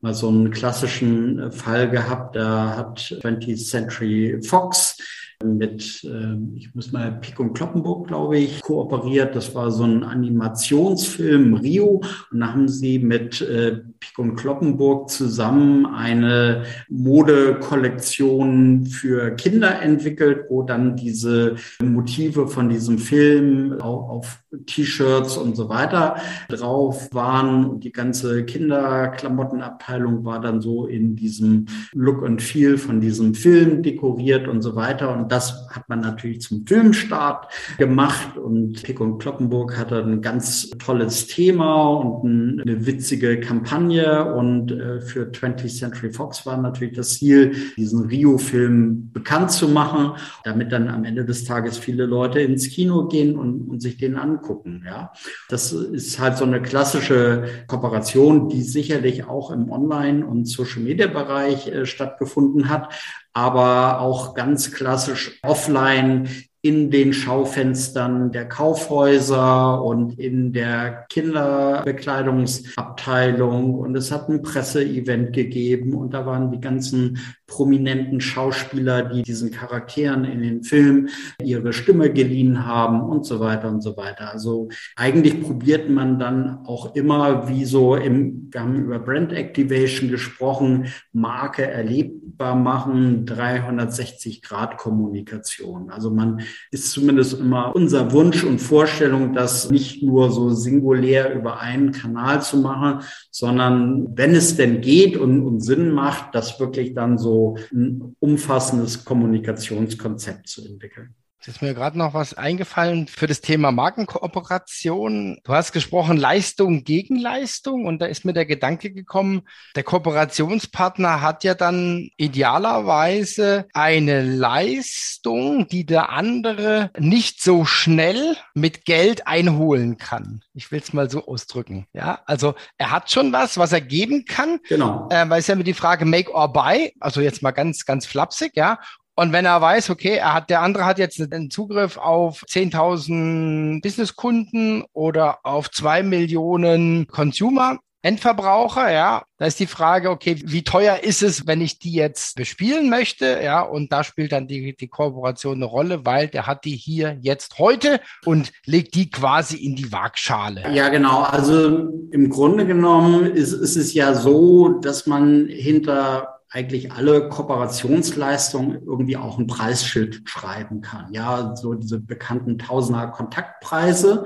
mal 0.06 0.14
so 0.14 0.28
einen 0.28 0.52
klassischen 0.52 1.40
äh, 1.40 1.50
Fall 1.50 1.90
gehabt. 1.90 2.36
Da 2.36 2.76
hat 2.76 3.00
20th 3.00 3.68
Century 3.68 4.40
Fox 4.40 4.98
mit, 5.44 6.02
äh, 6.04 6.36
ich 6.56 6.74
muss 6.74 6.92
mal 6.92 7.12
Pick 7.12 7.38
und 7.38 7.54
Kloppenburg, 7.54 8.08
glaube 8.08 8.38
ich, 8.38 8.62
kooperiert. 8.62 9.36
Das 9.36 9.54
war 9.54 9.70
so 9.70 9.84
ein 9.84 10.02
Animationsfilm 10.02 11.54
Rio. 11.54 12.02
Und 12.30 12.40
da 12.40 12.52
haben 12.52 12.68
sie 12.68 12.98
mit 12.98 13.42
äh, 13.42 13.80
Pick 14.00 14.18
und 14.18 14.36
Kloppenburg 14.36 15.10
zusammen 15.10 15.86
eine 15.86 16.64
Modekollektion 16.88 18.86
für 18.86 19.32
Kinder 19.32 19.82
entwickelt, 19.82 20.46
wo 20.48 20.62
dann 20.62 20.96
diese 20.96 21.56
Motive 21.82 22.48
von 22.48 22.68
diesem 22.68 22.98
Film 22.98 23.78
auch 23.80 24.08
auf 24.08 24.42
T-Shirts 24.66 25.36
und 25.36 25.54
so 25.54 25.68
weiter 25.68 26.16
drauf 26.48 27.08
waren. 27.12 27.66
Und 27.66 27.84
die 27.84 27.92
ganze 27.92 28.44
Kinderklamottenabteilung 28.44 30.24
war 30.24 30.40
dann 30.40 30.62
so 30.62 30.86
in 30.86 31.14
diesem 31.14 31.66
Look 31.92 32.24
and 32.24 32.40
Feel 32.40 32.78
von 32.78 33.00
diesem 33.00 33.34
Film 33.34 33.82
dekoriert 33.82 34.48
und 34.48 34.62
so 34.62 34.76
weiter. 34.76 35.14
Und 35.14 35.25
Und 35.26 35.32
das 35.32 35.66
hat 35.70 35.88
man 35.88 36.02
natürlich 36.02 36.40
zum 36.40 36.64
Filmstart 36.64 37.48
gemacht. 37.78 38.38
Und 38.38 38.80
Pick 38.84 39.00
und 39.00 39.18
Kloppenburg 39.18 39.76
hatte 39.76 40.00
ein 40.00 40.22
ganz 40.22 40.70
tolles 40.78 41.26
Thema 41.26 41.94
und 41.94 42.60
eine 42.60 42.86
witzige 42.86 43.40
Kampagne. 43.40 44.32
Und 44.32 44.70
äh, 44.70 45.00
für 45.00 45.24
20th 45.24 45.80
Century 45.80 46.12
Fox 46.12 46.46
war 46.46 46.56
natürlich 46.58 46.94
das 46.94 47.14
Ziel, 47.18 47.56
diesen 47.76 48.06
Rio-Film 48.06 49.10
bekannt 49.12 49.50
zu 49.50 49.66
machen, 49.66 50.12
damit 50.44 50.70
dann 50.70 50.86
am 50.86 51.04
Ende 51.04 51.24
des 51.24 51.42
Tages 51.42 51.76
viele 51.76 52.06
Leute 52.06 52.38
ins 52.38 52.68
Kino 52.68 53.08
gehen 53.08 53.36
und, 53.36 53.68
und 53.68 53.82
sich 53.82 53.96
den 53.96 54.14
angucken. 54.14 54.84
Ja, 54.86 55.10
das 55.48 55.72
ist 55.72 56.20
halt 56.20 56.38
so 56.38 56.44
eine 56.44 56.62
klassische 56.62 57.46
Kooperation, 57.66 58.48
die 58.48 58.62
sicherlich 58.62 59.24
auch 59.24 59.50
im 59.50 59.72
Online- 59.72 60.24
und 60.24 60.44
Social-Media-Bereich 60.44 61.66
äh, 61.66 61.84
stattgefunden 61.84 62.68
hat, 62.68 62.92
aber 63.36 64.00
auch 64.00 64.32
ganz 64.32 64.72
klassisch 64.72 65.38
offline 65.42 66.30
in 66.62 66.90
den 66.90 67.12
Schaufenstern 67.12 68.32
der 68.32 68.48
Kaufhäuser 68.48 69.84
und 69.84 70.18
in 70.18 70.54
der 70.54 71.04
Kinderbekleidungsabteilung. 71.10 73.74
Und 73.74 73.94
es 73.94 74.10
hat 74.10 74.30
ein 74.30 74.40
Presseevent 74.40 75.34
gegeben 75.34 75.92
und 75.92 76.14
da 76.14 76.24
waren 76.24 76.50
die 76.50 76.60
ganzen 76.60 77.18
prominenten 77.46 78.20
Schauspieler, 78.20 79.02
die 79.02 79.22
diesen 79.22 79.52
Charakteren 79.52 80.24
in 80.24 80.42
den 80.42 80.62
Film 80.64 81.08
ihre 81.42 81.72
Stimme 81.72 82.12
geliehen 82.12 82.66
haben 82.66 83.00
und 83.00 83.24
so 83.24 83.38
weiter 83.38 83.68
und 83.68 83.82
so 83.82 83.96
weiter. 83.96 84.32
Also 84.32 84.68
eigentlich 84.96 85.40
probiert 85.42 85.88
man 85.88 86.18
dann 86.18 86.66
auch 86.66 86.94
immer, 86.96 87.48
wie 87.48 87.64
so 87.64 87.94
im, 87.94 88.48
wir 88.50 88.60
haben 88.60 88.76
über 88.76 88.98
Brand 88.98 89.32
Activation 89.32 90.10
gesprochen, 90.10 90.86
Marke 91.12 91.64
erlebbar 91.66 92.56
machen, 92.56 93.26
360 93.26 94.42
Grad 94.42 94.76
Kommunikation. 94.76 95.90
Also 95.90 96.10
man 96.10 96.40
ist 96.72 96.90
zumindest 96.90 97.38
immer 97.38 97.74
unser 97.76 98.12
Wunsch 98.12 98.42
und 98.42 98.58
Vorstellung, 98.58 99.34
das 99.34 99.70
nicht 99.70 100.02
nur 100.02 100.32
so 100.32 100.50
singulär 100.50 101.32
über 101.34 101.60
einen 101.60 101.92
Kanal 101.92 102.42
zu 102.42 102.58
machen, 102.58 103.02
sondern 103.30 104.16
wenn 104.16 104.34
es 104.34 104.56
denn 104.56 104.80
geht 104.80 105.16
und, 105.16 105.44
und 105.44 105.60
Sinn 105.60 105.90
macht, 105.90 106.34
das 106.34 106.58
wirklich 106.58 106.92
dann 106.94 107.18
so 107.18 107.35
ein 107.72 108.16
umfassendes 108.20 109.04
Kommunikationskonzept 109.04 110.48
zu 110.48 110.64
entwickeln. 110.66 111.14
Jetzt 111.46 111.58
ist 111.58 111.62
mir 111.62 111.74
gerade 111.74 111.96
noch 111.96 112.12
was 112.12 112.34
eingefallen 112.34 113.06
für 113.06 113.28
das 113.28 113.40
Thema 113.40 113.70
Markenkooperation. 113.70 115.38
Du 115.44 115.52
hast 115.52 115.70
gesprochen 115.70 116.16
Leistung 116.16 116.82
gegen 116.82 117.20
Leistung 117.20 117.86
und 117.86 118.00
da 118.00 118.06
ist 118.06 118.24
mir 118.24 118.32
der 118.32 118.46
Gedanke 118.46 118.90
gekommen, 118.90 119.42
der 119.76 119.84
Kooperationspartner 119.84 121.22
hat 121.22 121.44
ja 121.44 121.54
dann 121.54 122.10
idealerweise 122.16 123.66
eine 123.74 124.22
Leistung, 124.22 125.68
die 125.68 125.86
der 125.86 126.10
andere 126.10 126.90
nicht 126.98 127.40
so 127.40 127.64
schnell 127.64 128.36
mit 128.54 128.84
Geld 128.84 129.28
einholen 129.28 129.98
kann. 129.98 130.42
Ich 130.52 130.72
will 130.72 130.80
es 130.80 130.92
mal 130.92 131.08
so 131.08 131.28
ausdrücken. 131.28 131.86
Ja, 131.92 132.22
also 132.26 132.56
er 132.76 132.90
hat 132.90 133.12
schon 133.12 133.32
was, 133.32 133.56
was 133.56 133.72
er 133.72 133.82
geben 133.82 134.24
kann. 134.24 134.58
Genau. 134.68 135.08
Äh, 135.12 135.28
weil 135.28 135.38
es 135.38 135.46
ja 135.46 135.54
mit 135.54 135.68
die 135.68 135.74
Frage 135.74 136.06
Make 136.06 136.32
or 136.32 136.52
Buy, 136.52 136.92
also 136.98 137.20
jetzt 137.20 137.42
mal 137.42 137.52
ganz, 137.52 137.84
ganz 137.84 138.04
flapsig, 138.04 138.56
ja. 138.56 138.80
Und 139.16 139.32
wenn 139.32 139.46
er 139.46 139.60
weiß, 139.60 139.88
okay, 139.88 140.16
er 140.16 140.34
hat, 140.34 140.50
der 140.50 140.60
andere 140.60 140.84
hat 140.84 140.98
jetzt 140.98 141.20
einen 141.20 141.50
Zugriff 141.50 141.96
auf 141.96 142.44
10.000 142.48 143.80
Businesskunden 143.80 144.84
oder 144.92 145.38
auf 145.42 145.70
zwei 145.70 146.02
Millionen 146.02 147.06
Consumer, 147.06 147.78
Endverbraucher, 148.02 148.92
ja, 148.92 149.24
da 149.38 149.46
ist 149.46 149.58
die 149.58 149.66
Frage, 149.66 150.10
okay, 150.10 150.40
wie 150.44 150.62
teuer 150.62 151.00
ist 151.02 151.24
es, 151.24 151.48
wenn 151.48 151.60
ich 151.60 151.80
die 151.80 151.92
jetzt 151.92 152.36
bespielen 152.36 152.88
möchte, 152.88 153.40
ja, 153.42 153.62
und 153.62 153.90
da 153.90 154.04
spielt 154.04 154.30
dann 154.30 154.46
die, 154.46 154.76
die 154.76 154.86
Kooperation 154.86 155.56
eine 155.56 155.64
Rolle, 155.64 156.06
weil 156.06 156.28
der 156.28 156.46
hat 156.46 156.64
die 156.64 156.76
hier 156.76 157.16
jetzt 157.20 157.58
heute 157.58 158.00
und 158.24 158.52
legt 158.64 158.94
die 158.94 159.10
quasi 159.10 159.56
in 159.56 159.74
die 159.74 159.90
Waagschale. 159.90 160.72
Ja, 160.72 160.88
genau. 160.88 161.22
Also 161.22 161.88
im 162.12 162.30
Grunde 162.30 162.64
genommen 162.64 163.26
ist, 163.26 163.52
ist 163.52 163.76
es 163.76 163.92
ja 163.92 164.14
so, 164.14 164.68
dass 164.80 165.06
man 165.08 165.48
hinter 165.48 166.35
eigentlich 166.56 166.90
alle 166.90 167.28
Kooperationsleistungen 167.28 168.82
irgendwie 168.86 169.18
auch 169.18 169.38
ein 169.38 169.46
Preisschild 169.46 170.22
schreiben 170.24 170.80
kann. 170.80 171.12
Ja, 171.12 171.54
so 171.54 171.74
diese 171.74 172.00
bekannten 172.00 172.58
Tausender 172.58 173.08
Kontaktpreise. 173.08 174.24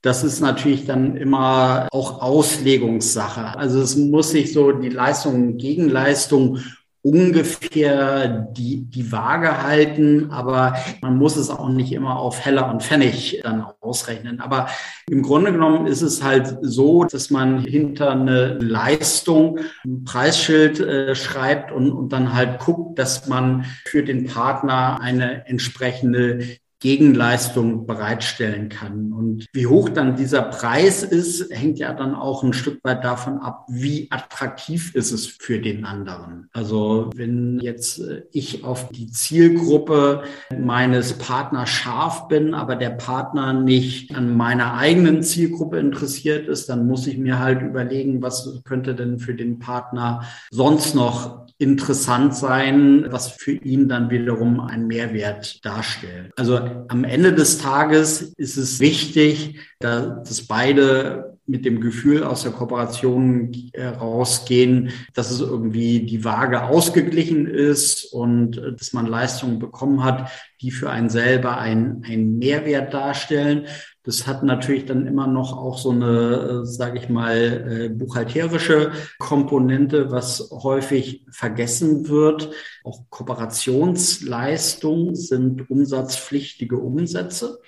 Das 0.00 0.22
ist 0.22 0.40
natürlich 0.40 0.86
dann 0.86 1.16
immer 1.16 1.88
auch 1.90 2.22
Auslegungssache. 2.22 3.58
Also 3.58 3.80
es 3.80 3.96
muss 3.96 4.30
sich 4.30 4.52
so 4.52 4.70
die 4.70 4.90
Leistung 4.90 5.56
Gegenleistung 5.56 6.58
ungefähr 7.02 8.28
die, 8.52 8.84
die 8.84 9.10
Waage 9.10 9.62
halten, 9.62 10.30
aber 10.30 10.76
man 11.00 11.18
muss 11.18 11.36
es 11.36 11.50
auch 11.50 11.68
nicht 11.68 11.92
immer 11.92 12.16
auf 12.16 12.44
Heller 12.44 12.70
und 12.70 12.82
Pfennig 12.82 13.40
dann 13.42 13.66
ausrechnen. 13.80 14.40
Aber 14.40 14.68
im 15.10 15.22
Grunde 15.22 15.50
genommen 15.50 15.86
ist 15.86 16.02
es 16.02 16.22
halt 16.22 16.58
so, 16.62 17.04
dass 17.04 17.30
man 17.30 17.58
hinter 17.58 18.12
eine 18.12 18.54
Leistung 18.54 19.58
ein 19.84 20.04
Preisschild 20.04 20.78
äh, 20.78 21.14
schreibt 21.16 21.72
und, 21.72 21.90
und 21.90 22.12
dann 22.12 22.34
halt 22.34 22.60
guckt, 22.60 22.98
dass 23.00 23.26
man 23.26 23.64
für 23.84 24.04
den 24.04 24.26
Partner 24.26 25.00
eine 25.00 25.46
entsprechende 25.46 26.58
Gegenleistung 26.82 27.86
bereitstellen 27.86 28.68
kann. 28.68 29.12
Und 29.12 29.46
wie 29.52 29.68
hoch 29.68 29.88
dann 29.88 30.16
dieser 30.16 30.42
Preis 30.42 31.04
ist, 31.04 31.48
hängt 31.52 31.78
ja 31.78 31.92
dann 31.94 32.16
auch 32.16 32.42
ein 32.42 32.52
Stück 32.52 32.80
weit 32.82 33.04
davon 33.04 33.38
ab, 33.38 33.66
wie 33.68 34.08
attraktiv 34.10 34.92
ist 34.94 35.12
es 35.12 35.26
für 35.26 35.60
den 35.60 35.84
anderen. 35.84 36.48
Also 36.52 37.10
wenn 37.14 37.60
jetzt 37.60 38.00
äh, 38.00 38.22
ich 38.32 38.64
auf 38.64 38.88
die 38.88 39.10
Zielgruppe 39.12 40.24
meines 40.58 41.12
Partners 41.14 41.70
scharf 41.70 42.26
bin, 42.26 42.52
aber 42.52 42.74
der 42.74 42.90
Partner 42.90 43.52
nicht 43.52 44.14
an 44.16 44.36
meiner 44.36 44.74
eigenen 44.74 45.22
Zielgruppe 45.22 45.78
interessiert 45.78 46.48
ist, 46.48 46.68
dann 46.68 46.88
muss 46.88 47.06
ich 47.06 47.16
mir 47.16 47.38
halt 47.38 47.62
überlegen, 47.62 48.22
was 48.22 48.60
könnte 48.64 48.96
denn 48.96 49.20
für 49.20 49.34
den 49.34 49.60
Partner 49.60 50.24
sonst 50.50 50.96
noch 50.96 51.46
interessant 51.62 52.34
sein, 52.34 53.06
was 53.08 53.28
für 53.28 53.52
ihn 53.52 53.88
dann 53.88 54.10
wiederum 54.10 54.60
einen 54.60 54.86
Mehrwert 54.86 55.64
darstellt. 55.64 56.32
Also 56.36 56.58
am 56.88 57.04
Ende 57.04 57.32
des 57.32 57.58
Tages 57.58 58.20
ist 58.36 58.56
es 58.56 58.80
wichtig, 58.80 59.60
dass 59.78 60.42
beide 60.46 61.32
mit 61.46 61.64
dem 61.64 61.80
Gefühl 61.80 62.22
aus 62.22 62.44
der 62.44 62.52
Kooperation 62.52 63.52
rausgehen, 63.76 64.90
dass 65.14 65.30
es 65.30 65.40
irgendwie 65.40 66.06
die 66.06 66.24
Waage 66.24 66.62
ausgeglichen 66.64 67.46
ist 67.46 68.04
und 68.12 68.58
äh, 68.58 68.72
dass 68.72 68.92
man 68.92 69.06
Leistungen 69.06 69.58
bekommen 69.58 70.04
hat, 70.04 70.30
die 70.60 70.70
für 70.70 70.90
einen 70.90 71.10
selber 71.10 71.58
einen, 71.58 72.04
einen 72.04 72.38
Mehrwert 72.38 72.94
darstellen. 72.94 73.66
Das 74.04 74.26
hat 74.26 74.42
natürlich 74.42 74.86
dann 74.86 75.06
immer 75.06 75.28
noch 75.28 75.56
auch 75.56 75.78
so 75.78 75.90
eine, 75.90 76.62
äh, 76.62 76.66
sage 76.66 76.98
ich 76.98 77.08
mal, 77.08 77.36
äh, 77.36 77.88
buchhalterische 77.88 78.90
Komponente, 79.18 80.10
was 80.10 80.50
häufig 80.50 81.24
vergessen 81.30 82.08
wird. 82.08 82.50
Auch 82.82 83.04
Kooperationsleistungen 83.10 85.14
sind 85.14 85.70
umsatzpflichtige 85.70 86.78
Umsätze. 86.78 87.60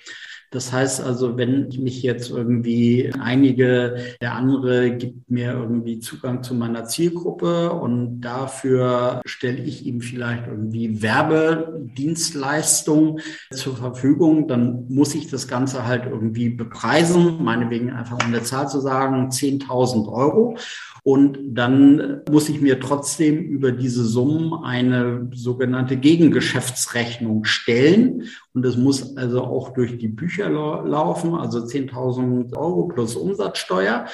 Das 0.51 0.71
heißt 0.71 1.01
also, 1.01 1.37
wenn 1.37 1.69
ich 1.69 1.79
mich 1.79 2.03
jetzt 2.03 2.29
irgendwie 2.29 3.11
einige, 3.19 3.97
der 4.21 4.35
andere 4.35 4.95
gibt 4.95 5.27
mir 5.29 5.51
irgendwie 5.53 5.99
Zugang 5.99 6.43
zu 6.43 6.53
meiner 6.53 6.85
Zielgruppe 6.85 7.73
und 7.73 8.21
dafür 8.21 9.21
stelle 9.25 9.61
ich 9.61 9.85
ihm 9.85 9.99
vielleicht 10.01 10.47
irgendwie 10.47 11.01
Werbedienstleistungen 11.01 13.19
zur 13.51 13.75
Verfügung, 13.75 14.47
dann 14.47 14.87
muss 14.87 15.15
ich 15.15 15.29
das 15.29 15.47
Ganze 15.47 15.85
halt 15.85 16.05
irgendwie 16.05 16.49
bepreisen, 16.49 17.43
meinetwegen 17.43 17.91
einfach 17.91 18.19
um 18.21 18.27
eine 18.27 18.43
Zahl 18.43 18.69
zu 18.69 18.79
sagen, 18.79 19.29
10.000 19.29 20.07
Euro. 20.11 20.57
Und 21.07 21.37
dann 21.53 22.23
muss 22.31 22.49
ich 22.49 22.61
mir 22.61 22.79
trotzdem 22.79 23.37
über 23.37 23.71
diese 23.71 24.03
Summen 24.03 24.63
eine 24.63 25.29
sogenannte 25.35 25.97
Gegengeschäftsrechnung 25.97 27.43
stellen. 27.43 28.23
Und 28.55 28.65
es 28.65 28.75
muss 28.75 29.15
also 29.15 29.43
auch 29.43 29.69
durch 29.75 29.99
die 29.99 30.07
Bücher 30.07 30.49
laufen, 30.49 31.35
also 31.35 31.59
10.000 31.59 32.57
Euro 32.57 32.87
plus 32.87 33.15
Umsatzsteuer. 33.15 34.07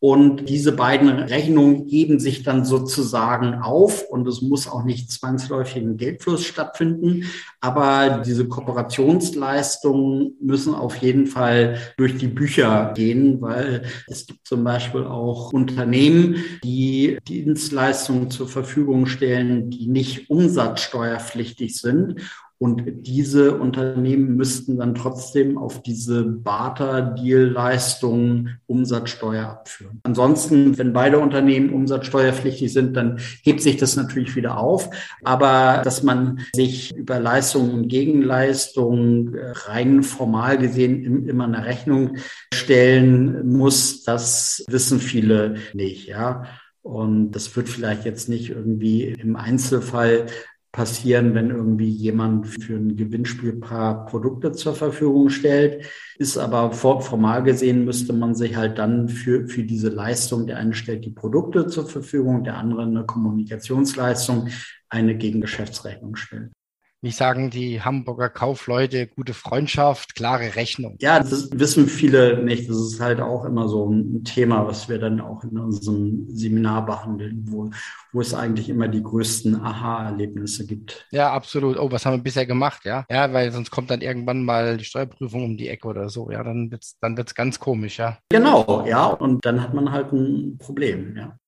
Und 0.00 0.48
diese 0.48 0.70
beiden 0.72 1.08
Rechnungen 1.08 1.88
geben 1.88 2.20
sich 2.20 2.44
dann 2.44 2.64
sozusagen 2.64 3.54
auf 3.54 4.04
und 4.08 4.28
es 4.28 4.40
muss 4.42 4.68
auch 4.68 4.84
nicht 4.84 5.10
zwangsläufig 5.10 5.82
ein 5.82 5.96
Geldfluss 5.96 6.44
stattfinden. 6.44 7.24
Aber 7.60 8.22
diese 8.24 8.46
Kooperationsleistungen 8.46 10.36
müssen 10.40 10.74
auf 10.74 10.96
jeden 10.96 11.26
Fall 11.26 11.78
durch 11.96 12.16
die 12.16 12.28
Bücher 12.28 12.92
gehen, 12.94 13.40
weil 13.40 13.86
es 14.06 14.26
gibt 14.26 14.46
zum 14.46 14.62
Beispiel 14.62 15.02
auch 15.02 15.52
Unternehmen, 15.52 16.44
die 16.62 17.18
Dienstleistungen 17.26 18.30
zur 18.30 18.46
Verfügung 18.46 19.06
stellen, 19.06 19.68
die 19.70 19.88
nicht 19.88 20.30
umsatzsteuerpflichtig 20.30 21.76
sind. 21.76 22.20
Und 22.60 23.06
diese 23.06 23.56
Unternehmen 23.56 24.34
müssten 24.36 24.78
dann 24.78 24.96
trotzdem 24.96 25.56
auf 25.56 25.80
diese 25.80 26.24
Barter-Deal-Leistungen 26.24 28.58
Umsatzsteuer 28.66 29.48
abführen. 29.48 30.00
Ansonsten, 30.02 30.76
wenn 30.76 30.92
beide 30.92 31.20
Unternehmen 31.20 31.72
umsatzsteuerpflichtig 31.72 32.72
sind, 32.72 32.96
dann 32.96 33.20
hebt 33.42 33.62
sich 33.62 33.76
das 33.76 33.94
natürlich 33.94 34.34
wieder 34.34 34.58
auf. 34.58 34.90
Aber 35.22 35.82
dass 35.84 36.02
man 36.02 36.40
sich 36.52 36.92
über 36.96 37.20
Leistungen 37.20 37.74
und 37.74 37.86
Gegenleistungen 37.86 39.36
äh, 39.36 39.52
rein 39.52 40.02
formal 40.02 40.58
gesehen 40.58 41.28
immer 41.28 41.44
eine 41.44 41.64
Rechnung 41.64 42.16
stellen 42.52 43.48
muss, 43.48 44.02
das 44.02 44.64
wissen 44.68 44.98
viele 44.98 45.58
nicht, 45.74 46.08
ja. 46.08 46.42
Und 46.82 47.30
das 47.32 47.54
wird 47.54 47.68
vielleicht 47.68 48.04
jetzt 48.04 48.28
nicht 48.28 48.50
irgendwie 48.50 49.04
im 49.04 49.36
Einzelfall 49.36 50.26
passieren, 50.72 51.34
wenn 51.34 51.50
irgendwie 51.50 51.88
jemand 51.88 52.46
für 52.46 52.76
ein 52.76 52.96
Gewinnspiel 52.96 53.54
paar 53.54 54.06
Produkte 54.06 54.52
zur 54.52 54.74
Verfügung 54.74 55.30
stellt. 55.30 55.86
Ist 56.18 56.36
aber 56.36 56.72
formal 56.72 57.42
gesehen 57.42 57.84
müsste 57.84 58.12
man 58.12 58.34
sich 58.34 58.56
halt 58.56 58.78
dann 58.78 59.08
für, 59.08 59.48
für 59.48 59.64
diese 59.64 59.88
Leistung, 59.88 60.46
der 60.46 60.58
eine 60.58 60.74
stellt 60.74 61.04
die 61.04 61.10
Produkte 61.10 61.66
zur 61.68 61.86
Verfügung, 61.86 62.44
der 62.44 62.58
andere 62.58 62.82
eine 62.82 63.06
Kommunikationsleistung, 63.06 64.48
eine 64.88 65.16
Gegengeschäftsrechnung 65.16 66.16
stellen 66.16 66.52
wie 67.00 67.10
sagen 67.12 67.50
die 67.50 67.82
Hamburger 67.82 68.28
Kaufleute, 68.28 69.06
gute 69.06 69.34
Freundschaft, 69.34 70.14
klare 70.16 70.56
Rechnung. 70.56 70.96
Ja, 71.00 71.20
das 71.20 71.50
wissen 71.52 71.86
viele 71.86 72.42
nicht. 72.42 72.68
Das 72.68 72.76
ist 72.76 73.00
halt 73.00 73.20
auch 73.20 73.44
immer 73.44 73.68
so 73.68 73.88
ein 73.88 74.24
Thema, 74.24 74.66
was 74.66 74.88
wir 74.88 74.98
dann 74.98 75.20
auch 75.20 75.44
in 75.44 75.58
unserem 75.58 76.26
Seminar 76.28 76.84
behandeln, 76.86 77.44
wo, 77.48 77.70
wo 78.12 78.20
es 78.20 78.34
eigentlich 78.34 78.68
immer 78.68 78.88
die 78.88 79.02
größten 79.02 79.60
Aha-Erlebnisse 79.60 80.66
gibt. 80.66 81.06
Ja, 81.12 81.32
absolut. 81.32 81.78
Oh, 81.78 81.90
was 81.90 82.04
haben 82.04 82.16
wir 82.16 82.22
bisher 82.22 82.46
gemacht? 82.46 82.84
Ja, 82.84 83.04
ja, 83.10 83.32
weil 83.32 83.52
sonst 83.52 83.70
kommt 83.70 83.90
dann 83.90 84.00
irgendwann 84.00 84.44
mal 84.44 84.76
die 84.76 84.84
Steuerprüfung 84.84 85.44
um 85.44 85.56
die 85.56 85.68
Ecke 85.68 85.86
oder 85.86 86.08
so. 86.08 86.30
Ja, 86.30 86.42
dann 86.42 86.70
wird's, 86.70 86.98
dann 87.00 87.16
wird's 87.16 87.34
ganz 87.34 87.60
komisch, 87.60 87.98
ja. 87.98 88.18
Genau, 88.30 88.84
ja. 88.86 89.06
Und 89.06 89.44
dann 89.44 89.62
hat 89.62 89.72
man 89.72 89.92
halt 89.92 90.12
ein 90.12 90.58
Problem, 90.58 91.16
ja. 91.16 91.38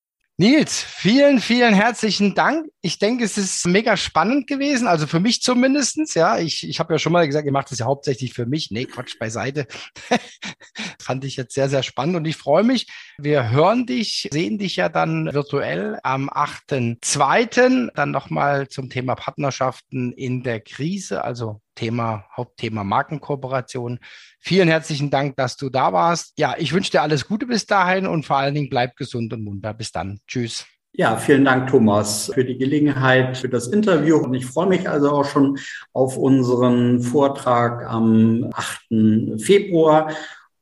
Nils, 0.40 0.82
vielen, 0.82 1.38
vielen 1.38 1.74
herzlichen 1.74 2.34
Dank. 2.34 2.66
Ich 2.80 2.98
denke, 2.98 3.24
es 3.24 3.36
ist 3.36 3.66
mega 3.66 3.98
spannend 3.98 4.46
gewesen, 4.46 4.88
also 4.88 5.06
für 5.06 5.20
mich 5.20 5.42
zumindestens. 5.42 6.14
Ja, 6.14 6.38
ich, 6.38 6.66
ich 6.66 6.80
habe 6.80 6.94
ja 6.94 6.98
schon 6.98 7.12
mal 7.12 7.26
gesagt, 7.26 7.44
ihr 7.44 7.52
macht 7.52 7.70
das 7.70 7.80
ja 7.80 7.84
hauptsächlich 7.84 8.32
für 8.32 8.46
mich. 8.46 8.70
Nee, 8.70 8.86
Quatsch 8.86 9.18
beiseite. 9.18 9.66
Fand 10.98 11.26
ich 11.26 11.36
jetzt 11.36 11.52
sehr, 11.52 11.68
sehr 11.68 11.82
spannend 11.82 12.16
und 12.16 12.24
ich 12.24 12.38
freue 12.38 12.64
mich. 12.64 12.86
Wir 13.18 13.50
hören 13.50 13.84
dich, 13.84 14.30
sehen 14.32 14.56
dich 14.56 14.76
ja 14.76 14.88
dann 14.88 15.30
virtuell 15.30 15.98
am 16.04 16.30
8.2. 16.30 17.90
Dann 17.94 18.10
nochmal 18.10 18.66
zum 18.68 18.88
Thema 18.88 19.16
Partnerschaften 19.16 20.10
in 20.10 20.42
der 20.42 20.60
Krise, 20.60 21.22
also 21.22 21.60
Thema, 21.80 22.26
Hauptthema 22.36 22.84
Markenkooperation. 22.84 24.00
Vielen 24.38 24.68
herzlichen 24.68 25.08
Dank, 25.08 25.36
dass 25.36 25.56
du 25.56 25.70
da 25.70 25.94
warst. 25.94 26.38
Ja, 26.38 26.54
ich 26.58 26.74
wünsche 26.74 26.90
dir 26.90 27.00
alles 27.00 27.26
Gute 27.26 27.46
bis 27.46 27.64
dahin 27.64 28.06
und 28.06 28.26
vor 28.26 28.36
allen 28.36 28.54
Dingen 28.54 28.68
bleib 28.68 28.96
gesund 28.96 29.32
und 29.32 29.42
munter. 29.42 29.72
Bis 29.72 29.90
dann. 29.90 30.20
Tschüss. 30.26 30.66
Ja, 30.92 31.16
vielen 31.16 31.46
Dank, 31.46 31.70
Thomas, 31.70 32.30
für 32.34 32.44
die 32.44 32.58
Gelegenheit, 32.58 33.38
für 33.38 33.48
das 33.48 33.68
Interview. 33.68 34.18
Und 34.18 34.34
ich 34.34 34.44
freue 34.44 34.66
mich 34.66 34.90
also 34.90 35.10
auch 35.10 35.24
schon 35.24 35.56
auf 35.94 36.18
unseren 36.18 37.00
Vortrag 37.00 37.86
am 37.86 38.50
8. 38.52 39.40
Februar. 39.42 40.12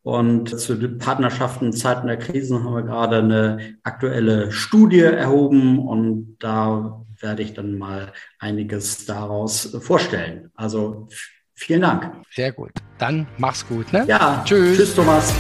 Und 0.05 0.61
zu 0.61 0.77
den 0.77 0.99
Partnerschaften 0.99 1.67
in 1.67 1.73
Zeiten 1.73 2.07
der 2.07 2.19
Krisen 2.19 2.63
haben 2.63 2.75
wir 2.75 2.83
gerade 2.83 3.17
eine 3.17 3.77
aktuelle 3.83 4.53
Studie 4.53 5.01
erhoben 5.01 5.81
und 5.81 6.37
da 6.39 7.05
werde 7.21 7.43
ich 7.43 7.55
dann 7.55 7.79
mal 7.79 8.13
einiges 8.39 9.07
daraus 9.07 9.77
vorstellen. 9.81 10.51
Also 10.55 11.09
vielen 11.55 11.83
Dank. 11.83 12.13
Sehr 12.31 12.53
gut. 12.53 12.73
Dann 12.99 13.27
mach's 13.39 13.67
gut. 13.67 13.93
Ne? 13.93 14.05
Ja, 14.07 14.43
tschüss. 14.45 14.77
Tschüss, 14.77 14.95
Thomas. 14.95 15.33